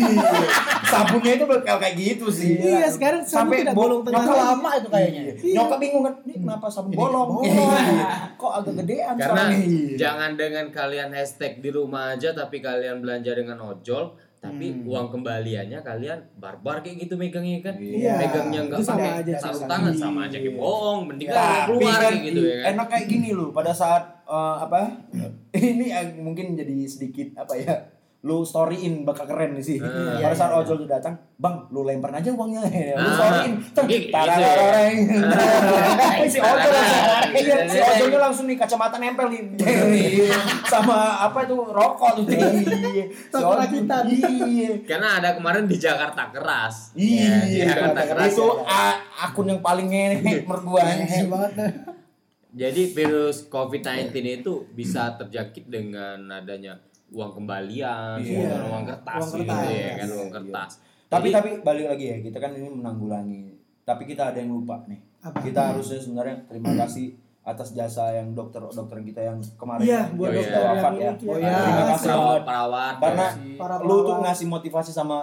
[0.83, 2.55] sabunnya itu bakal kayak gitu sih.
[2.57, 5.21] Iya, sekarang sabun tidak bo- bolong tengah nyokap lama itu kayaknya.
[5.33, 5.55] Iya.
[5.55, 7.27] Nyokap bingung kan, ini kenapa sabun bolong?
[7.29, 7.45] bolong.
[7.45, 8.07] Iya.
[8.35, 9.57] Kok agak gedean Karena soalnya?
[9.61, 9.95] Iya.
[9.97, 14.89] jangan dengan kalian hashtag di rumah aja tapi kalian belanja dengan ojol tapi Hmm.
[14.89, 18.17] uang kembaliannya kalian barbar kayak gitu megangnya kan Iya.
[18.17, 22.01] megangnya nggak pakai aja, sarung tangan sama aja kayak bohong mending kan Tapi keluar kan
[22.09, 24.81] kayak gitu ya kan enak kayak gini loh pada saat eh, apa?
[25.53, 27.75] Ini eh, mungkin jadi sedikit apa ya
[28.21, 29.81] lu storyin bakal keren sih.
[29.81, 30.21] Hmm.
[30.21, 32.61] pada Iya, saat iya, ojol tuh datang bang lu lempar aja uangnya.
[32.93, 33.53] Lu Ah, storyin.
[33.57, 34.13] Gitu ya.
[34.13, 34.97] tararareng.
[36.29, 39.41] si ojol langsung iya, si ojolnya langsung nih kacamata nempel nih.
[40.69, 42.29] Sama apa itu rokok tuh.
[42.29, 43.05] Iya.
[43.09, 43.57] si ojol
[44.37, 44.69] iya.
[44.85, 46.93] Karena ada kemarin di Jakarta keras.
[46.93, 50.85] Iya, Ya, Jakarta keras itu a- akun yang paling ngehe menurut gua.
[52.51, 56.75] Jadi virus COVID-19 itu bisa terjangkit dengan adanya
[57.09, 58.55] uang kembalian, Iya.
[58.55, 59.67] uang, uang kertas, Uang gitu kertas.
[59.67, 60.35] ya kan Iya, uang iya.
[60.37, 60.71] kertas.
[61.07, 63.43] Tapi Jadi, tapi balik lagi ya, kita kan ini menanggulangi.
[63.83, 64.99] Tapi kita ada yang lupa nih.
[65.19, 65.37] Apa?
[65.39, 67.11] Kita harusnya sebenarnya terima kasih
[67.41, 70.61] atas jasa yang dokter-dokter kita yang kemarin Iya, yang buat Oh, dokter iya.
[70.61, 71.11] yang wafat ya.
[71.11, 71.41] tuh Oh, ya.
[71.41, 71.57] iya.
[71.57, 75.17] Terima kasih perawat, perawat Karena Para lu tuh ngasih motivasi sama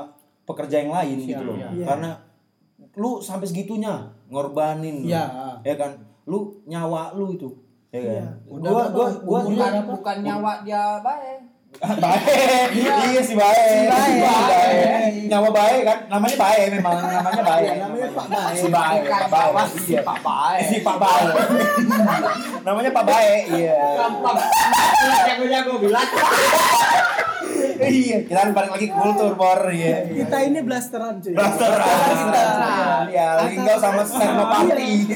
[0.44, 1.56] pekerja yang lain gitu loh.
[1.56, 1.84] Iya.
[1.84, 2.10] Karena
[2.94, 3.94] lu sampai segitunya
[4.28, 5.06] ngorbanin.
[5.06, 5.24] Iya.
[5.62, 5.92] Ya kan?
[6.28, 7.48] Lu nyawa lu itu.
[7.88, 8.12] Ya kan?
[8.12, 8.26] Iya.
[8.44, 11.40] Gua gua gua gua bukan bukan nyawa dia baik
[11.80, 13.20] baik iya.
[13.20, 14.12] Si baik Si Bae.
[14.20, 15.98] baik nyawa baik kan?
[16.08, 16.96] Namanya baik memang.
[17.00, 18.52] Namanya baik Iya, namanya Pak Bae.
[18.54, 20.00] si baik Pak baik si iya.
[20.04, 20.60] Pak Bae.
[20.64, 21.34] si pak baik
[22.60, 23.76] namanya pak baik iya.
[23.96, 24.36] Gampang
[25.24, 26.08] jago-jago bilang
[27.78, 31.34] iya kita kan balik lagi ke kultur bor iya Kita ini blasteran cuy.
[31.34, 31.70] Blaster
[33.14, 35.14] ya Linggau sama Senopati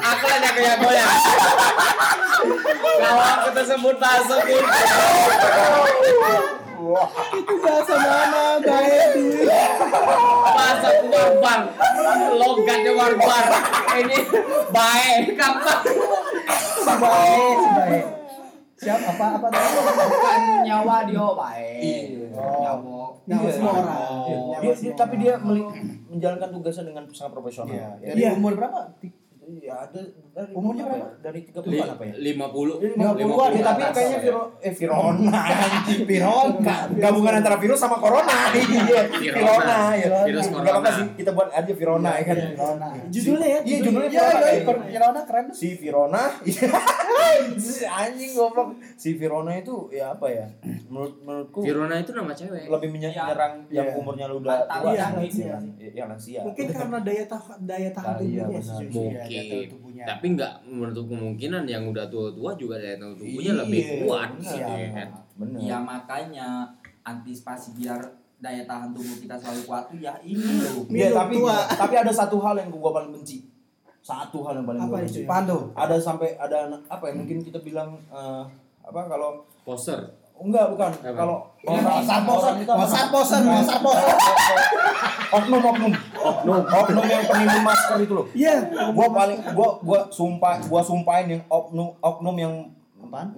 [0.00, 1.12] aku aja kayak goyang.
[3.00, 4.68] Kalau aku tersebut masuk itu,
[7.36, 9.44] Itu bahasa mana baik cuy.
[10.50, 11.60] masuk barbar,
[12.34, 13.44] logatnya barbar.
[14.00, 14.18] Ini
[14.72, 15.80] baik, kapan?
[16.80, 18.19] Baik, baik.
[18.80, 19.46] Siap apa apa?
[20.08, 21.76] Bukan nyawa dia baik.
[21.78, 22.28] Iya.
[22.32, 23.04] Nyawa.
[23.22, 23.52] Nyawa Iya.
[23.52, 24.00] semua orang.
[24.24, 24.72] Iya.
[24.72, 25.76] Dia- tapi dia orang.
[26.08, 27.76] menjalankan tugasnya dengan sangat profesional.
[27.98, 28.80] Dari umur berapa?
[29.42, 29.98] Iya, ada
[30.30, 31.02] dari Umurnya apa ya?
[31.02, 31.22] berapa?
[31.26, 32.14] Dari 30 Li- apa ya?
[32.14, 34.22] 50 Lima puluhan, ya, tapi kayaknya ya.
[34.22, 35.42] Viro, eh Virona,
[36.06, 40.22] Virona, gabungan antara virus sama corona, iya, Virona, ya.
[40.22, 40.90] Virus corona.
[40.94, 42.36] sih, kita buat aja Virona, ya kan.
[42.54, 42.86] Corona.
[43.10, 43.58] Judulnya ya.
[43.60, 44.22] Iya, judulnya Iya,
[44.62, 45.46] Virona, Corona keren.
[45.50, 46.22] si Virona
[48.00, 50.46] anjing goblok si Virona itu ya apa ya
[50.86, 52.66] menurut menurutku Virona itu nama cewek.
[52.66, 53.22] lebih menye- Iya.
[53.26, 53.96] menyerang yang Iya.
[53.96, 55.14] umurnya lu udah tua Iya, sih.
[55.16, 55.56] lansia.
[55.76, 58.70] Iya, yang lansia Mungkin karena daya tahan daya tahan Ah, iya, tubuhnya sih.
[58.70, 59.44] Iya, Mungkin.
[59.46, 60.04] tahan tubuhnya.
[60.06, 64.54] Tapi nggak menutup kemungkinan yang udah tua-tua juga daya tahan tubuhnya Iya, lebih kuat gitu
[64.70, 65.08] ya kan.
[65.36, 66.48] bener Ya makanya
[67.02, 68.00] antisipasi biar
[68.36, 70.84] daya tahan tubuh kita selalu kuat tuh ya ini loh.
[70.86, 71.56] Iya, tapi tua.
[71.70, 73.44] tapi ada satu hal yang gua paling benci
[74.00, 75.20] satu hal yang paling Apa gua itu?
[75.46, 75.60] tuh?
[75.72, 78.42] ada sampai ada apa ya mungkin kita bilang eh,
[78.80, 80.16] apa kalau Poster.
[80.34, 81.12] enggak bukan Apa?
[81.14, 81.68] kalau itu
[82.64, 82.80] apa?
[82.80, 84.14] posar, posar, posar, posar.
[85.30, 88.56] oknum oknum oknum oknum yang penimbun masker itu loh Iya.
[88.90, 92.54] gua paling gua gua sumpah gua sumpahin yang oknum oknum yang
[93.10, 93.34] Apaan?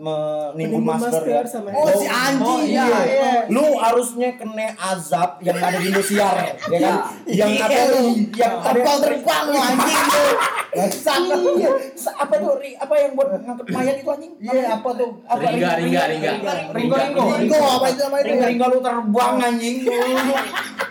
[0.52, 1.48] menimbun masker, masker ya.
[1.48, 2.60] sama Oh, si Oh, anjing.
[2.70, 3.32] Iya, Iya.
[3.48, 6.36] lu harusnya kena azab yang ada di Indosiar
[6.72, 6.96] ya kan?
[7.24, 7.84] Yang apa Iya.
[7.88, 8.04] tuh?
[8.36, 10.24] Yang Terbang terbang lu anjing lu.
[10.72, 11.52] Lu.
[11.54, 12.56] Iya, Sa- apa tuh?
[12.56, 14.32] Ri- Apa yang buat ngangkut mayat itu anjing?
[14.38, 15.10] Iya, apa tuh?
[15.22, 16.30] Apa Ringga, ringga, ringga.
[16.32, 17.24] Ringga, ringga.
[17.34, 18.24] Ringo apa itu namanya?
[18.24, 19.76] Ringga, ringga lu terbang anjing.
[19.84, 20.36] Lu,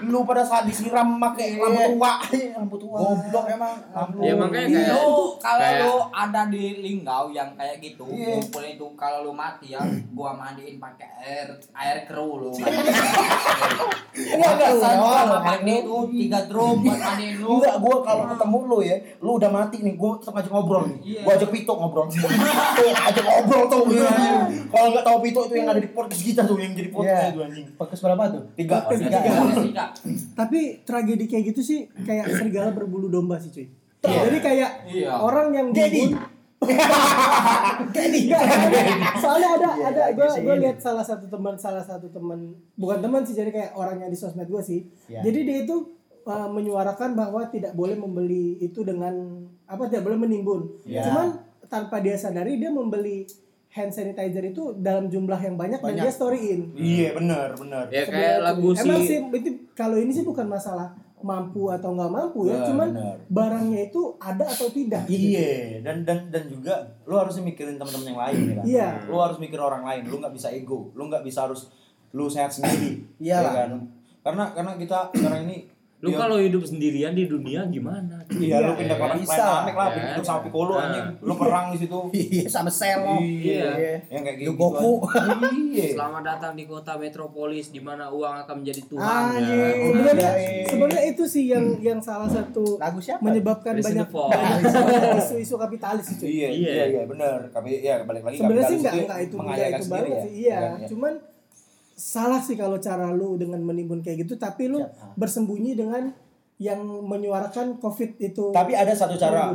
[0.04, 2.12] lu pada saat disiram pakai lampu tua.
[2.56, 2.98] Lampu tua.
[3.00, 3.74] Goblok emang.
[3.92, 4.18] Lampu.
[4.22, 8.38] Ya makanya Lu kayak kalau lu ada di linggau yang kayak gitu, Iya.
[8.72, 9.80] Itu kalau lu mati ya,
[10.16, 12.50] gua mandiin pakai air air keruh lu.
[12.52, 15.38] Enggak, enggak, Sama sama.
[15.40, 17.48] mandi itu tiga drum buat mandiin lu.
[17.58, 20.98] Enggak, gua kalau ketemu lu ya, lu udah mati nih, gua tetap ngajak ngobrol nih.
[21.02, 21.20] Iya.
[21.24, 22.06] Gua ajak Pito ngobrol.
[22.12, 23.82] tuh, ajak ngobrol tuh.
[24.68, 27.30] Kalau enggak tahu Pito itu yang ada di podcast kita tuh, yang jadi podcast Iya.
[27.30, 27.66] itu anjing.
[27.74, 28.42] Podcast berapa tuh?
[28.54, 28.76] Tiga.
[28.88, 29.84] Tiga.
[30.34, 33.66] Tapi tragedi kayak gitu sih kayak serigala berbulu domba sih cuy.
[34.02, 34.20] Iya.
[34.26, 35.10] Jadi kayak Iya.
[35.14, 36.14] orang yang Jadi.
[36.62, 38.84] Enggak, soalnya,
[39.18, 40.64] soalnya ada Iya, ada gue sih gue ini.
[40.68, 44.18] lihat salah satu teman salah satu teman bukan teman sih jadi kayak orang yang di
[44.18, 44.86] sosmed gue sih.
[45.10, 45.26] Iya.
[45.26, 45.76] Jadi dia itu
[46.24, 50.70] uh, menyuarakan bahwa tidak boleh membeli itu dengan apa tidak boleh menimbun.
[50.86, 51.02] Iya.
[51.10, 51.28] Cuman
[51.66, 53.26] tanpa dia sadari dia membeli
[53.72, 56.04] hand sanitizer itu dalam jumlah yang banyak, dan Banyak.
[56.04, 56.76] dia storyin.
[56.76, 57.88] Iya, benar, benar.
[57.88, 60.92] ya Sebenarnya kayak lagu si Emang sih itu kalau ini sih bukan masalah
[61.22, 63.16] mampu atau nggak mampu ya, Benar, cuman benar.
[63.30, 65.04] barangnya itu ada atau tidak.
[65.06, 65.38] gitu.
[65.38, 66.74] Iya, dan dan dan juga
[67.06, 68.64] lu harus mikirin teman-teman yang lain ya kan.
[68.66, 68.88] Iya.
[69.08, 71.70] Lu harus mikir orang lain, lu nggak bisa ego, lu nggak bisa harus
[72.12, 73.06] lu sehat sendiri.
[73.24, 73.52] Iyalah.
[73.52, 73.72] ya kan?
[74.22, 75.58] Karena karena kita sekarang ini
[76.02, 78.26] lu ya, kalau hidup sendirian di dunia gimana?
[78.32, 79.12] iya lu Iya, pindah ke ya.
[79.12, 79.46] lain Bisa.
[79.62, 80.02] Namek lah, Ya.
[80.10, 80.84] hidup sama Piccolo Nah.
[80.84, 81.08] anjing.
[81.22, 82.00] Lu perang di situ.
[82.34, 83.16] Iya, sama Selo.
[83.18, 83.70] Iya.
[83.72, 83.94] Iya.
[84.10, 84.48] Yang kayak gitu.
[84.48, 84.94] Lu Goku.
[85.70, 85.86] Iya.
[85.94, 89.24] Selamat datang di kota metropolis di mana uang akan menjadi Tuhan.
[89.38, 89.66] Ya.
[89.78, 90.66] Sebenarnya Iya.
[90.68, 93.22] sebenarnya itu sih yang yang salah satu Lagu siapa?
[93.22, 94.08] menyebabkan banyak
[95.16, 96.24] isu-isu kapitalis itu.
[96.26, 96.70] Iya, Iya.
[96.72, 97.46] iya, iya, benar.
[97.52, 100.18] Kami ya balik lagi Sebenarnya sih kapitalis nggak nggak itu nggak mengayakan itu banget ya.
[100.20, 100.32] sih.
[100.34, 100.58] Iya?
[100.58, 100.88] Ya.
[100.88, 101.14] cuman
[102.02, 105.14] salah sih kalau cara lu dengan menimbun kayak gitu tapi lu Siap.
[105.16, 106.10] bersembunyi dengan
[106.58, 109.50] yang menyuarakan covid itu Tapi ada satu cara.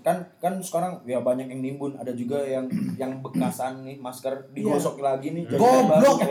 [0.00, 2.64] Kan kan sekarang ya banyak yang nimbun, ada juga yang
[2.96, 5.44] yang bekasan nih masker digosok lagi nih.
[5.44, 6.24] Goblok.
[6.24, 6.28] ya?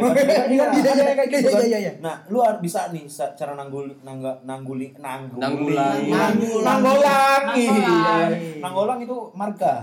[0.49, 1.22] Iya, iya, iya.
[1.22, 1.91] Iya, iya, iya.
[2.01, 6.10] Nah, lu bisa nih sa- cara nanggul nangga nangguli nangguli Nanggulangi.
[6.10, 7.66] nanggulangi Nanggulangi.
[7.70, 8.16] Iya.
[8.58, 9.74] nanggolang itu marga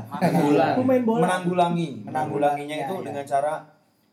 [0.74, 3.04] menanggulangi menanggulanginya Iya, itu iya.
[3.04, 3.54] dengan cara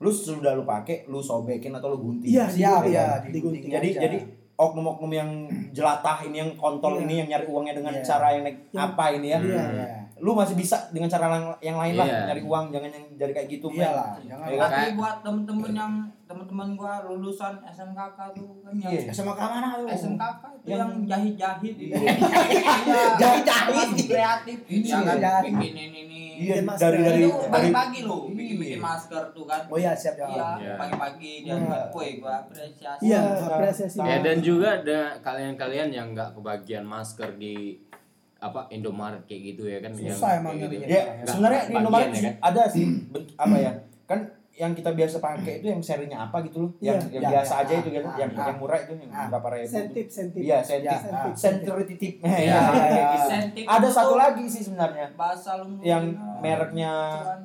[0.02, 2.92] lu sudah lu pakai lu sobekin atau lu gunting iya Siap, digunting.
[2.92, 4.00] iya, digunting jadi aja.
[4.04, 4.18] jadi
[4.54, 5.30] oknum-oknum yang
[5.72, 7.02] jelatah ini yang kontol Iya.
[7.02, 8.04] ini yang nyari uangnya dengan Iya.
[8.04, 9.64] cara yang naik Yang- apa ini ya Iya.
[9.72, 9.88] Iya.
[10.22, 12.20] Lu masih bisa dengan cara yang lain lah Iya.
[12.30, 13.82] nyari uang jangan yang jadi kayak gitu men.
[13.82, 14.70] Iyalah, jangan Iya kan?
[14.70, 15.94] Tapi buat temen-temen yang
[16.24, 19.12] temen-temen gua lulusan SMKK tuh kan yang Iya.
[19.12, 19.86] ke mana lu?
[19.90, 21.94] SMKK itu Yang- yang jahit-jahit itu.
[21.98, 22.14] Iya.
[23.18, 23.90] Jahit-jahit.
[24.04, 25.44] kreatif Iya, ya kan jahit.
[25.52, 26.22] bikin ini ini.
[26.42, 28.84] Iya, Bikin dari dari dari pagi-pagi lo bikin-bikin Iya.
[28.84, 29.62] masker tuh kan.
[29.68, 30.58] Oh iya, siap Iya, jangan.
[30.58, 30.74] Iya.
[30.76, 31.66] pagi-pagi dia Iya.
[31.66, 33.02] buat kue gua apresiasi.
[33.04, 33.46] iya Iya.
[33.48, 37.82] apresiasi Ya dan juga ada kalian-kalian yang nggak kebagian masker di
[38.42, 40.76] apa Indomaret kayak gitu ya kan yang Susah emang kayak gitu.
[40.82, 40.90] nyarinya.
[40.92, 42.34] ya Nggak sebenarnya di Indomaret ya kan?
[42.42, 43.72] ada sih bent- apa ya
[44.04, 44.20] kan
[44.52, 47.08] yang kita biasa pakai itu yang serinya apa gitu loh yang Iya.
[47.12, 47.62] yang Iya, biasa iya.
[47.64, 48.44] aja itu kan Ah, yang ah.
[48.44, 49.26] yang murah itu yang Ah.
[49.28, 50.98] berapa ribu sentip sentip iya sentip Ya,
[51.32, 52.60] sentip tip Iya.
[53.16, 56.04] Insentif ada satu lagi sih sebenarnya bahasa lu yang
[56.42, 56.92] mereknya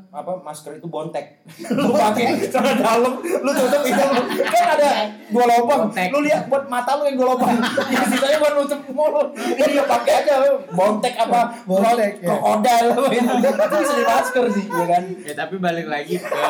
[0.09, 1.45] apa masker itu bontek.
[1.77, 4.15] lu pakai celana dalam, lu tutup hidung.
[4.33, 4.89] Kan ada
[5.29, 5.93] dua lubang.
[5.93, 7.55] Lu lihat buat mata lu yang dua lubang.
[7.95, 9.29] Yang sisanya buat nutup mulut.
[9.37, 10.53] Iya pakai aja lu.
[10.73, 12.33] bontek apa Bontek, ya.
[12.33, 15.03] krokodil itu bisa di masker sih, ya kan?
[15.23, 16.43] Ya tapi balik lagi ke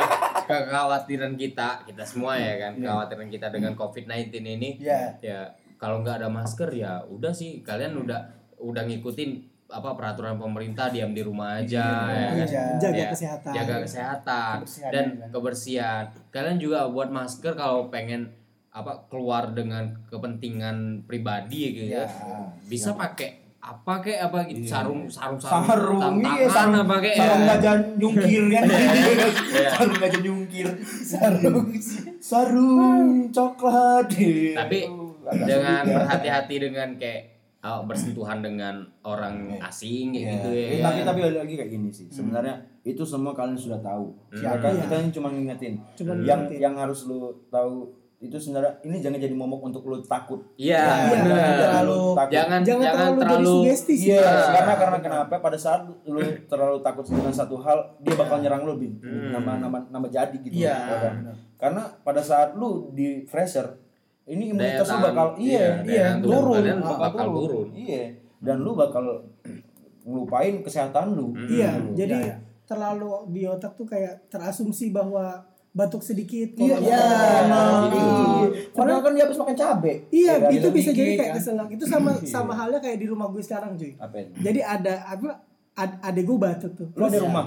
[0.47, 4.71] kekhawatiran kita, kita semua ya kan, kekhawatiran kita dengan COVID-19 ini.
[4.79, 5.19] Iya.
[5.21, 5.41] Ya
[5.77, 8.21] kalau nggak ada masker ya udah sih kalian udah
[8.61, 12.47] udah ngikutin apa peraturan pemerintah diam di rumah aja ya kan.
[12.47, 12.65] Iya.
[12.79, 13.53] Jaga Ya, kesehatan.
[13.53, 15.27] Jaga kesehatan Kebersihan, dan ya.
[15.29, 16.03] kebersihan.
[16.31, 18.31] Kalian juga buat masker kalau pengen
[18.71, 22.07] apa keluar dengan kepentingan pribadi gitu ya.
[22.63, 27.17] Bisa pakai apa kayak apa gitu sarung sarung Sarung, tang- iya, tangan sarung, apa kayak
[27.17, 27.49] sarung ya.
[27.51, 28.65] gajah nyungkir kan?
[28.71, 29.69] Iya.
[29.73, 30.67] sarung gajah nyungkir.
[31.03, 31.67] Sarung,
[32.21, 34.07] sarung coklat.
[34.55, 34.79] Tapi
[35.27, 35.95] Agak dengan ya.
[35.99, 37.36] berhati-hati dengan kayak
[37.69, 40.33] oh, bersentuhan dengan orang asing kayak Iya.
[40.33, 40.67] gitu ya.
[40.71, 42.07] Eh, Tapi tapi balik lagi kayak gini sih.
[42.07, 44.15] Sebenarnya itu semua kalian sudah tahu.
[44.33, 45.75] Ya kan kita ini cuma ngingetin.
[45.95, 46.63] Cuma yang ngingetin.
[46.63, 50.41] yang harus lu tahu itu sebenarnya ini jangan jadi momok untuk lu takut.
[50.57, 51.27] Iya, Iya, benar.
[51.29, 52.33] jangan terlalu takut.
[52.33, 54.09] Jangan Jangan, jangan terlalu, terlalu sugesti sih.
[54.09, 54.49] Iya, Iya.
[54.57, 55.35] karena karena kenapa?
[55.37, 58.97] Pada saat lu terlalu takut dengan satu hal, dia bakal nyerang lu, Bin.
[59.05, 60.55] Nama nama nama jadi gitu.
[60.57, 60.73] Iya.
[60.73, 61.15] ya kan?
[61.57, 63.69] Karena pada saat lu di freezer,
[64.27, 67.69] ini imunitas lu bakal iya, iya, iya, turun, kalian bakal bakal turun.
[67.73, 68.03] Iya.
[68.37, 69.05] Dan lu bakal
[70.03, 71.31] ngelupain kesehatan lu.
[71.47, 71.95] Iya, Hmm.
[71.95, 72.37] jadi Iya, iya.
[72.65, 76.57] terlalu di otak tuh kayak terasumsi bahwa batuk sedikit.
[76.57, 77.03] Iya, iya,
[77.47, 77.99] nah, Gitu.
[78.01, 78.27] itu.
[78.73, 79.93] Padahal kan dia habis makan cabe.
[80.09, 80.51] Iya, kan?
[80.51, 81.37] itu bisa jadi kayak kan?
[81.39, 81.69] kesenang.
[81.71, 83.93] Itu sama sama halnya kayak di rumah gue sekarang, cuy.
[83.95, 84.31] Apa itu?
[84.41, 85.39] Jadi ada apa
[85.77, 86.89] ad, adek gue batuk tuh.
[86.93, 87.47] Lu ada rumah?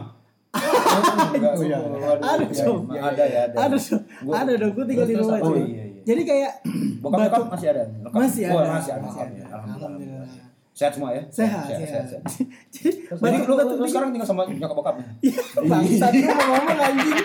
[0.49, 1.77] Oh, iya.
[2.17, 3.55] Ada, iya, iya, Ada ya, ada.
[3.61, 3.77] Ada
[4.23, 4.71] Gua- ada dong.
[4.73, 5.65] Gue tinggal di rumah terus, cuy.
[5.99, 6.07] Oh, iya, iya.
[6.07, 6.51] Jadi kayak
[6.99, 7.83] Bokap bokap masih ada.
[7.87, 8.19] Lengkap?
[8.19, 8.69] Masih ada.
[8.75, 9.01] Masih ada.
[9.03, 9.43] Masih ada.
[9.55, 10.49] Alhamdulillah.
[10.75, 11.23] Sehat semua ya?
[11.27, 11.79] Sehat, sehat.
[11.83, 12.05] sehat.
[12.07, 12.23] sehat.
[13.19, 13.91] Jadi lu, lu dikit.
[13.91, 15.05] sekarang tinggal sama nyokap bokapnya?
[15.27, 17.19] Iya, bangsat lu mau ngomong anjing.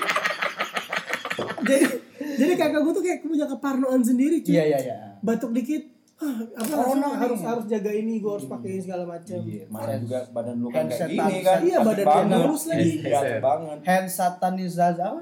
[1.64, 1.86] jadi
[2.34, 4.58] jadi kakak gue tuh kayak punya keparnoan sendiri cuy.
[4.58, 4.96] Iya iya iya.
[5.22, 5.86] Batuk dikit,
[6.20, 7.48] ah, apa Corona harus, harus nih.
[7.48, 9.38] harus jaga ini, gue harus pakai ini segala macam.
[9.38, 11.58] Iya, mana juga badan lu kan Hand kayak gini kan.
[11.62, 12.92] Iya, badan lu lurus lagi.
[13.06, 13.78] Iya, banget.
[13.86, 15.20] Hand satanisasi apa?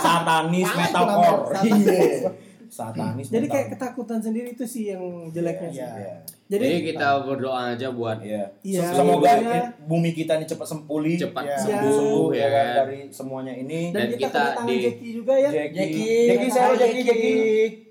[0.00, 0.86] Satanis Ah,
[1.66, 2.30] itu
[2.74, 3.12] namanya.
[3.14, 3.22] Iya.
[3.22, 5.80] Satanis Jadi kayak ketakutan sendiri itu sih yang jeleknya sih.
[5.82, 6.14] Iya.
[6.48, 8.44] Jadi, Jadi kita berdoa aja buat Iya.
[8.62, 11.56] Iya, Semoga intinya- i- bumi kita ini cepat sempuli, cepat Iya.
[11.58, 12.76] sembuh, sembuh ya ya kan kan.
[12.78, 13.80] dari semuanya ini.
[13.88, 15.48] dan, dan kita, kita di- Jackie juga ya.
[15.50, 16.26] Jackie, Jackie.
[16.26, 17.40] Jackie saya Jackie, Jackie.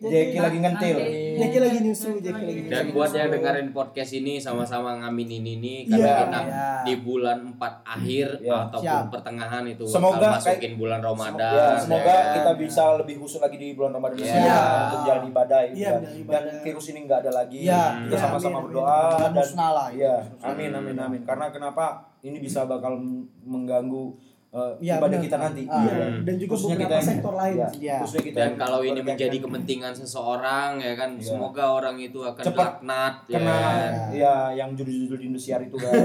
[0.03, 0.97] Jackie lagi ngentil.
[0.99, 2.71] Jackie lagi nyusu, Jackie lagi nyusu.
[2.71, 6.15] Dan buat yang dengerin podcast ini sama-sama ngaminin ini karena Iya.
[6.19, 6.65] kita Iya.
[6.81, 8.55] di bulan 4 akhir Iya.
[8.65, 9.11] ataupun Siap.
[9.11, 11.53] pertengahan itu Semoga masukin kayak- bulan Ramadan.
[11.53, 12.33] Ya, semoga ya kan?
[12.33, 14.41] kita bisa lebih khusyuk lagi di bulan Ramadan ini Iya.
[14.41, 15.75] ya, untuk jalan ibadah Iya, kan.
[15.77, 16.61] jalan dan ibadah.
[16.61, 17.59] virus ini nggak ada lagi.
[17.61, 17.83] Iya.
[18.01, 20.47] Kita Iya, sama-sama amin, berdoa dan Musnah lah, Iya, ya.
[20.47, 21.21] amin amin amin.
[21.21, 21.85] Karena kenapa
[22.21, 22.97] ini bisa bakal
[23.41, 24.13] mengganggu
[24.51, 25.23] eh, Iya, ibadah benar.
[25.23, 25.61] kita nanti.
[25.65, 25.79] Ah.
[25.81, 26.05] Iya.
[26.21, 27.55] Dan, juga Khususnya beberapa kita yang- sektor lain.
[27.55, 27.95] Iya, Iya.
[27.97, 31.23] khususnya kita Dan yang kalau ini menjadi kepentingan seseorang ya kan, Iya.
[31.25, 33.33] semoga orang itu akan Cepat dilaknat ya.
[33.33, 33.91] kena kan.
[34.11, 35.91] ya yang judul-judul di Indosiar itu kan.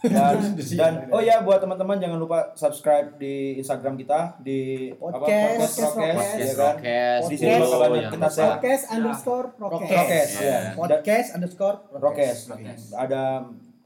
[0.00, 0.08] Hmm.
[0.08, 5.60] Dan, dan oh ya buat teman-teman jangan lupa subscribe di Instagram kita di apa Podcast,
[5.60, 6.74] podcast Rokes, Podcast, ya kan.
[6.74, 8.32] Rokes, Di sini follow, bakal banyak jangan kita lupa.
[8.32, 8.48] share.
[8.50, 9.72] Podcast underscore Rokes.
[9.76, 9.92] Rokes.
[9.92, 10.48] Rokes, Iya.
[10.48, 10.58] ya.
[10.72, 12.38] Podcast underscore Rokes.
[12.48, 12.82] Rokes.
[12.96, 13.22] Ada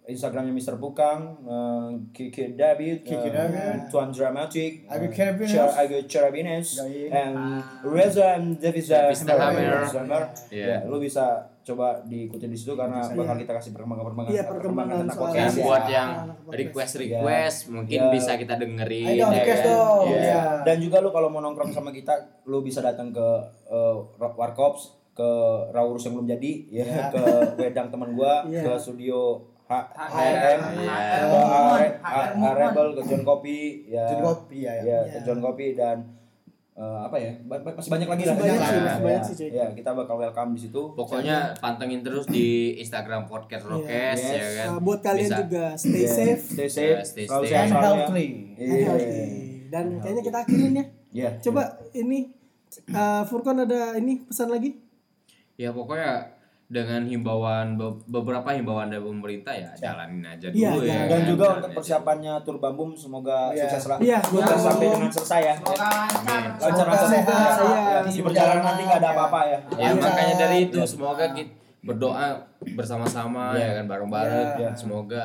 [0.05, 0.77] Instagramnya Mr.
[0.77, 3.89] Bukang, eh, Kiki David, Kiki eh, David.
[3.89, 5.73] Tuan Dramatic, Abi eh, Carabinus.
[5.73, 7.09] Aga Cherabines, Yoi.
[7.09, 7.37] and
[7.83, 9.89] Reza and Devisa Hammer.
[10.53, 10.67] Iya.
[10.67, 11.25] Ya, lu bisa
[11.65, 13.17] coba diikutin di situ karena Iya.
[13.17, 15.65] bakal kita kasih perkembangan-perkembangan Iya, perkembangan tentang podcast Dan ya.
[15.65, 15.95] buat Iya.
[15.97, 16.53] yang Podcast.
[16.53, 18.11] request request mungkin Ya.
[18.13, 19.33] bisa kita dengerin ya kan?
[19.33, 20.19] Iya.
[20.21, 20.41] Iya.
[20.61, 22.13] Dan juga lu kalau mau nongkrong sama kita,
[22.45, 23.29] lu bisa datang ke
[23.73, 25.31] uh, Warkops, ke
[25.73, 27.03] Raurus yang belum jadi, ya, Iya.
[27.09, 27.23] ke
[27.57, 28.61] Wedang teman gua, Iya.
[28.61, 31.25] ke studio Iya.
[32.55, 33.59] Rebel, ke John Kopi,
[33.89, 34.83] ya, John Kopi, ya, ya.
[34.83, 35.25] ya, ke Iya.
[35.25, 35.97] John Kopi dan
[36.75, 38.35] uh, apa ya, ba- ba- masih banyak lagi lah.
[38.35, 39.49] Banyak ya, sih, ya, masih banyak sih, cuy.
[39.51, 40.83] ya, kita bakal welcome di situ.
[40.93, 42.47] Pokoknya pantengin terus di
[42.77, 44.21] Instagram podcast Rokes Yes.
[44.21, 44.67] ya kan.
[44.69, 45.39] Nah, buat kalian Bisa.
[45.41, 47.65] juga stay Ya, safe stay safe, Ya, stay ya.
[47.71, 48.27] healthy.
[48.53, 48.85] and Iya.
[48.85, 49.25] healthy.
[49.71, 50.85] Dan kayaknya kita akhirin ya.
[51.11, 51.31] Iya.
[51.41, 51.63] Coba
[51.93, 52.31] ini
[52.91, 54.77] uh, Furkon ada ini pesan lagi?
[55.55, 56.34] Ya pokoknya
[56.75, 60.91] dengan himbauan be- beberapa himbauan dari pemerintah ya jalanin aja Iya, dulu ya.
[60.91, 61.03] iya.
[61.07, 61.23] Dan kan.
[61.25, 61.77] juga Jalanin untuk aja.
[61.79, 63.71] persiapannya tur Bambum semoga Iya.
[63.71, 63.99] sukses lah.
[64.03, 64.67] Iya, Sukses betul.
[64.67, 65.55] sampai dengan selesai ya.
[65.55, 66.43] Semoga lancar.
[66.59, 67.23] Lancar ya.
[67.23, 67.99] Iya.
[68.05, 69.59] Di perjalanan nanti nggak ada apa-apa ya.
[69.73, 69.91] Ya Iya.
[69.95, 70.89] makanya dari itu Iya.
[70.91, 72.27] semoga kita berdoa
[72.75, 74.49] bersama-sama ya kan bareng-bareng.
[74.59, 74.71] Iya.
[74.75, 75.23] Semoga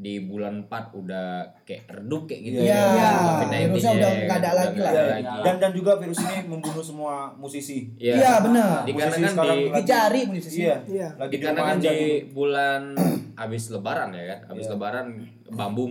[0.00, 1.28] di bulan 4 udah
[1.62, 2.72] kayak redup kayak gitu Iya.
[2.72, 2.80] ya.
[2.88, 3.10] Iya.
[3.20, 4.92] COVID-19 Virusnya udah ya, nggak ada lagi lah.
[4.92, 5.04] Iya.
[5.12, 5.36] lagi.
[5.44, 7.78] Dan dan juga virus ini membunuh semua musisi.
[7.94, 8.14] Iya.
[8.16, 8.68] Iya benar.
[8.82, 10.58] Dikarenakan Musisi sekarang di lagi- Dicari musisi.
[10.58, 10.76] Iya.
[10.86, 11.08] Iya.
[11.14, 12.32] Lagi dikarenakan di dulu.
[12.32, 12.82] bulan
[13.40, 14.72] habis lebaran ya kan habis Iya.
[14.72, 15.06] lebaran
[15.50, 15.84] bambu